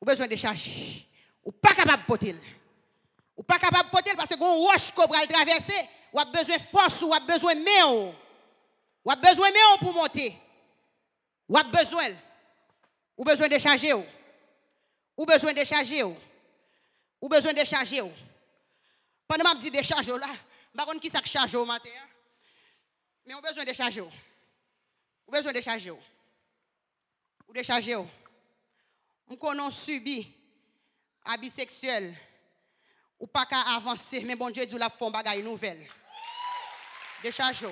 [0.01, 1.05] Ou bezwen de chachi.
[1.45, 2.37] Ou pa kapab potel.
[3.39, 5.79] Ou pa kapab potel, parce kon wosh ko pral travesse,
[6.11, 8.13] ou a besoin de force, ou a besoin de main.
[9.05, 10.35] Ou a besoin de main pour monter.
[11.47, 12.15] Ou a besoin.
[13.17, 13.93] Ou besoin de charger.
[15.15, 16.03] Ou besoin de charger.
[16.03, 18.01] Ou besoin de charger.
[19.27, 20.27] Pendant que je dis décharger là,
[20.73, 21.89] je ne sais qui charge au matin.
[21.95, 22.07] Hein.
[23.25, 24.01] Mais on a besoin de charger.
[24.01, 25.91] A besoin de charger.
[25.91, 27.95] Ou de charger.
[27.95, 30.27] On connaît subi
[31.25, 32.15] abus sexuel
[33.19, 35.85] ou pas qu'à avancer, mais bon Dieu dit la font bagaille nouvelle.
[37.23, 37.65] Décharge.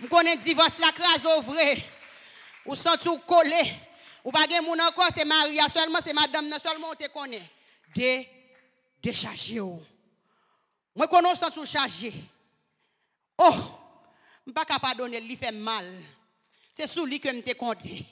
[0.00, 1.82] Je connais divorce la crase au vrai.
[2.64, 3.72] Ou sens tout collé.
[4.24, 7.48] Ou pas gen moun encore c'est Maria seulement c'est madame seulement on te connaît.
[7.94, 8.28] Dé
[9.02, 9.60] décharger.
[10.94, 12.12] Moi connais chargé.
[13.38, 13.54] Oh,
[14.46, 16.02] je pas capable donner lui fait mal.
[16.74, 18.04] C'est sous lui que me te compté.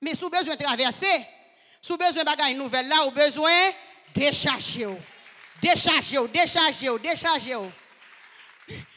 [0.00, 1.26] Mais sous besoin de traverser,
[1.82, 3.70] sous besoin de bagaille nouvelle là ou besoin
[4.14, 4.88] décharger.
[5.60, 7.56] Décharger, décharger, décharger.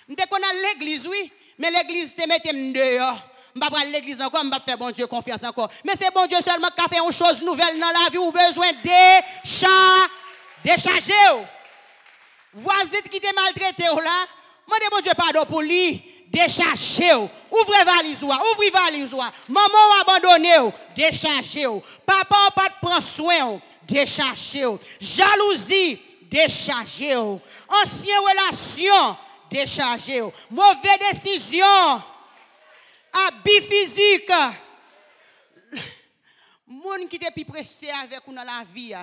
[0.10, 3.22] Je connais l'église oui, mais l'église te mette dehors.
[3.56, 5.70] Vais pas l'église encore, je ne vais pas faire bon Dieu confiance encore.
[5.86, 8.32] Mais c'est bon Dieu seulement qui a fait une chose nouvelle dans la vie ou
[8.32, 8.78] besoin de
[10.64, 11.14] décharger.
[12.54, 14.26] Voisin qui t'a maltraité là,
[14.68, 16.04] moi bon Dieu pardon pour lui.
[16.34, 17.14] Déchargez.
[17.52, 19.16] Ouvrez valise ouvrez valise
[19.48, 20.56] Maman abandonné,
[20.96, 21.68] déchargez.
[22.08, 24.66] Papa pas de prendre soin, déchargez.
[25.00, 27.16] Jalousie, déchargez.
[27.16, 29.16] Ancienne relation,
[29.54, 30.22] déchargez.
[30.50, 31.66] Mauvaise décision
[33.14, 34.32] habit physique.
[36.68, 38.96] Moun qui te plus pressé avec nous dans la vie,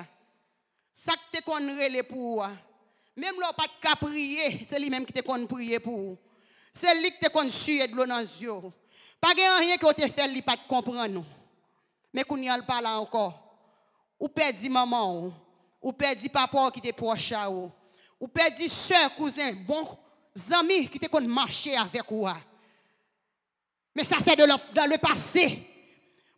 [0.93, 2.45] ça que te kon rele pour
[3.15, 6.17] Même là pas de prier, c'est lui même qui te kon prier pour.
[6.73, 8.51] C'est lui qui te kon suer de l'eau dans les yeux.
[9.19, 11.23] Pas rien que te fait lui pas comprendre
[12.13, 13.39] Mais qu'on y a pas là encore.
[14.19, 15.31] Ou perdu maman
[15.81, 17.33] ou perdu papa qui te proche
[18.19, 19.97] ou perdu soeur, cousin, bon
[20.53, 22.27] amis qui te kon marcher avec vous.
[23.95, 25.67] Mais ça, c'est dans le passé.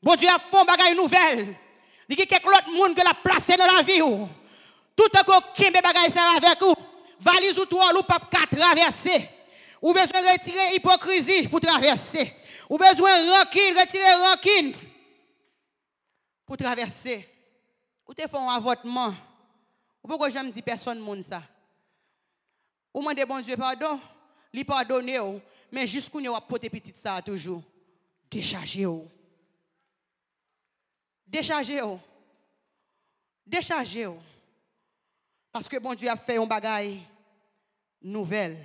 [0.01, 1.55] Bon Dieu a fait un bagage nouvelle.
[2.09, 3.99] Il y a quelques autres monde que l'a placé dans la vie.
[4.95, 6.75] Tout un coup, qui bagage ça avec vous.
[7.19, 9.29] Valise ou toi, ou pas traverser.
[9.81, 12.35] Ou besoin de retirer hypocrisie pour traverser.
[12.69, 14.73] Ou besoin de retirer rancune
[16.45, 17.27] pour traverser.
[18.07, 19.13] Ou te font un avortement.
[20.03, 21.41] Ou pourquoi j'aime dire personne monde ça?
[22.93, 23.99] Ou demandez bon Dieu pardon,
[24.53, 25.19] lui pardonner
[25.71, 27.63] mais jusqu'où nous avons porté petit ça toujours?
[28.29, 29.09] Déchargez-vous.
[31.25, 31.99] Déchargez-vous.
[33.45, 34.21] Déchargez-vous.
[35.51, 37.01] Parce que bon Dieu a fait un bagaille
[38.01, 38.57] nouvelle.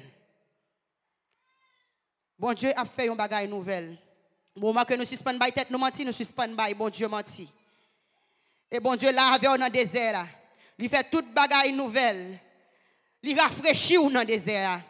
[2.38, 3.96] Bon Dieu a fait un bagaille nouvelle.
[4.54, 7.50] Moment que nous suspendons la tête, nous mentis, nous suspendons bon Dieu menti.
[8.70, 10.26] Et bon Dieu là avec dans le désert.
[10.78, 12.38] Il fait toute bagaille nouvelle.
[13.22, 14.80] Il rafraîchit dans le désert.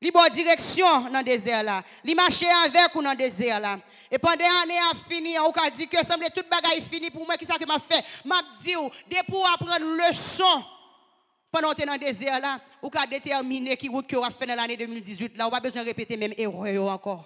[0.00, 1.82] Li bon direction dans le désert là.
[2.04, 3.78] Li marcher avec ou dans le désert.
[4.10, 7.36] Et pendant l'année a fini, on a dit que semble toute bagaille fini pour moi
[7.36, 8.04] qui ça que m'a fait?
[8.24, 10.64] M'a dit de pour apprendre leçon
[11.50, 14.54] pendant que dans le désert là, ou ka déterminer qui route que a fait dans
[14.54, 17.24] l'année 2018 là, on pas besoin de répéter même erreur encore.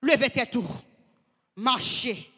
[0.00, 0.66] Levez tête tout.
[1.56, 2.30] Marcher.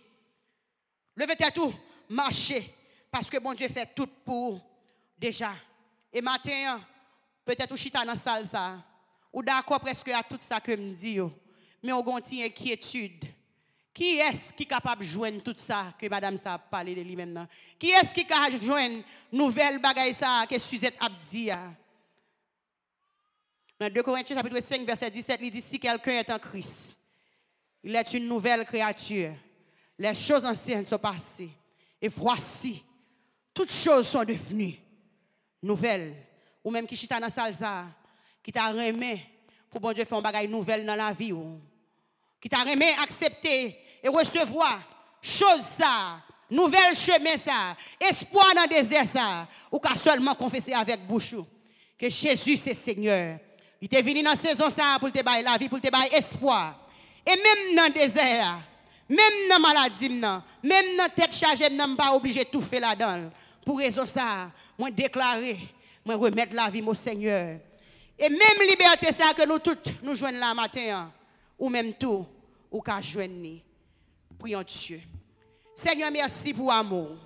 [1.14, 1.72] Levez tête tout,
[2.08, 2.74] marcher
[3.10, 4.60] parce que bon Dieu fait tout pour
[5.16, 5.52] déjà.
[6.12, 6.80] Et matin,
[7.44, 8.46] peut-être ou chita dans la salle
[9.32, 11.18] ou d'accord presque à tout ça que me dit,
[11.82, 13.24] mais on une inquiétude.
[13.94, 17.02] Qui est-ce qui est capable de joindre tout ça que madame ça a parlé de
[17.02, 17.46] lui maintenant?
[17.78, 21.50] Qui est-ce qui est capable de joindre nouvelle bagaille ça que Suzette a dit?
[23.78, 26.96] Dans 2 Corinthiens chapitre 5 verset 17, il dit si quelqu'un est en Christ,
[27.82, 29.34] il est une nouvelle créature.
[29.98, 31.50] Les choses anciennes sont passées
[32.00, 32.82] et voici
[33.52, 34.78] toutes choses sont devenues
[35.62, 36.14] nouvelles.
[36.64, 37.84] Ou même qui chita dans la
[38.42, 39.20] qui t'a remis
[39.70, 41.32] pour bon Dieu faire un bagage nouvelle dans la vie.
[42.40, 44.80] Qui t'a remis accepter et recevoir
[45.22, 51.06] chose ça, nouvelle chemin ça, espoir dans le désert ça, ou qu'à seulement confesser avec
[51.06, 51.36] bouche
[51.96, 53.38] que Jésus c'est Seigneur.
[53.80, 54.68] Il est venu dans la saison
[55.00, 56.78] pour te bailler la vie, pour te bailler espoir.
[57.26, 58.60] Et même dans le désert,
[59.08, 62.60] même dans la maladie, même dans la tête chargée, je ne pas obligé de tout
[62.60, 63.30] faire là-dedans.
[63.64, 65.58] Pour raison ça, moi déclarer,
[66.04, 67.58] moi remettre la vie au Seigneur.
[68.18, 71.12] Et même liberté ça que nous toutes nous joignons là matin, hein.
[71.58, 72.26] ou même tout,
[72.70, 73.60] ou qu'à joindre.
[74.38, 75.00] Prions Dieu.
[75.74, 77.16] Seigneur, merci pour amour.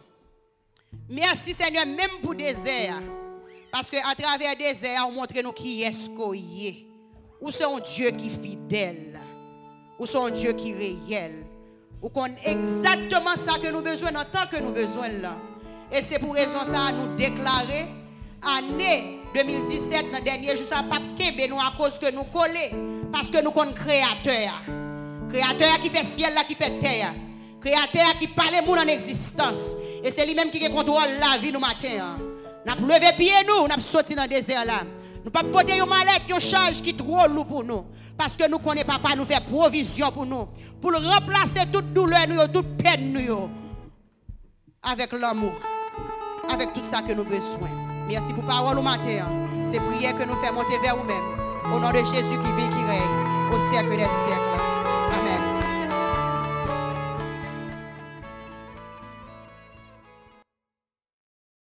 [1.09, 3.03] Merci Seigneur, même pour désert.
[3.71, 6.87] Parce qu'à travers le désert, on montre nous qui est-ce qu'on est.
[7.41, 9.21] Ou Dieu qui est fidèle.
[9.99, 11.47] Ou un Dieu qui est réel.
[12.01, 15.37] Ou qu'on exactement ça que nous besoin le temps que nous besoin là.
[15.93, 17.87] Et c'est pour raison ça nous déclarer
[18.43, 20.99] année 2017 dans le dernier jour ça pas
[21.49, 24.63] nous à cause que nous collons parce que nous sommes créateurs.
[25.31, 27.15] Créateur qui fait ciel là qui fait terre.
[27.61, 29.73] Créateur qui parle monde en existence.
[30.03, 32.17] Et c'est lui-même qui contrôle la vie nous matin.
[32.65, 34.83] Nous avons levé pied nous, nous avons sorti dans le désert là.
[35.25, 37.85] Nous pas porter une mallette, une charge qui trop lourd pour nous.
[38.17, 40.49] Parce que nous connaissons papa nous fait provision pour nous.
[40.81, 43.51] Pour remplacer toute douleur, nous, toute peine nous.
[44.83, 45.53] Avec l'amour.
[46.53, 47.69] Avec tout ça que nous besoin.
[48.09, 49.27] Merci pour parole au matin.
[49.71, 51.75] C'est prière que nous faisons monter vers vous-même.
[51.75, 54.76] Au nom de Jésus qui vit, qui règne au siècle des siècles.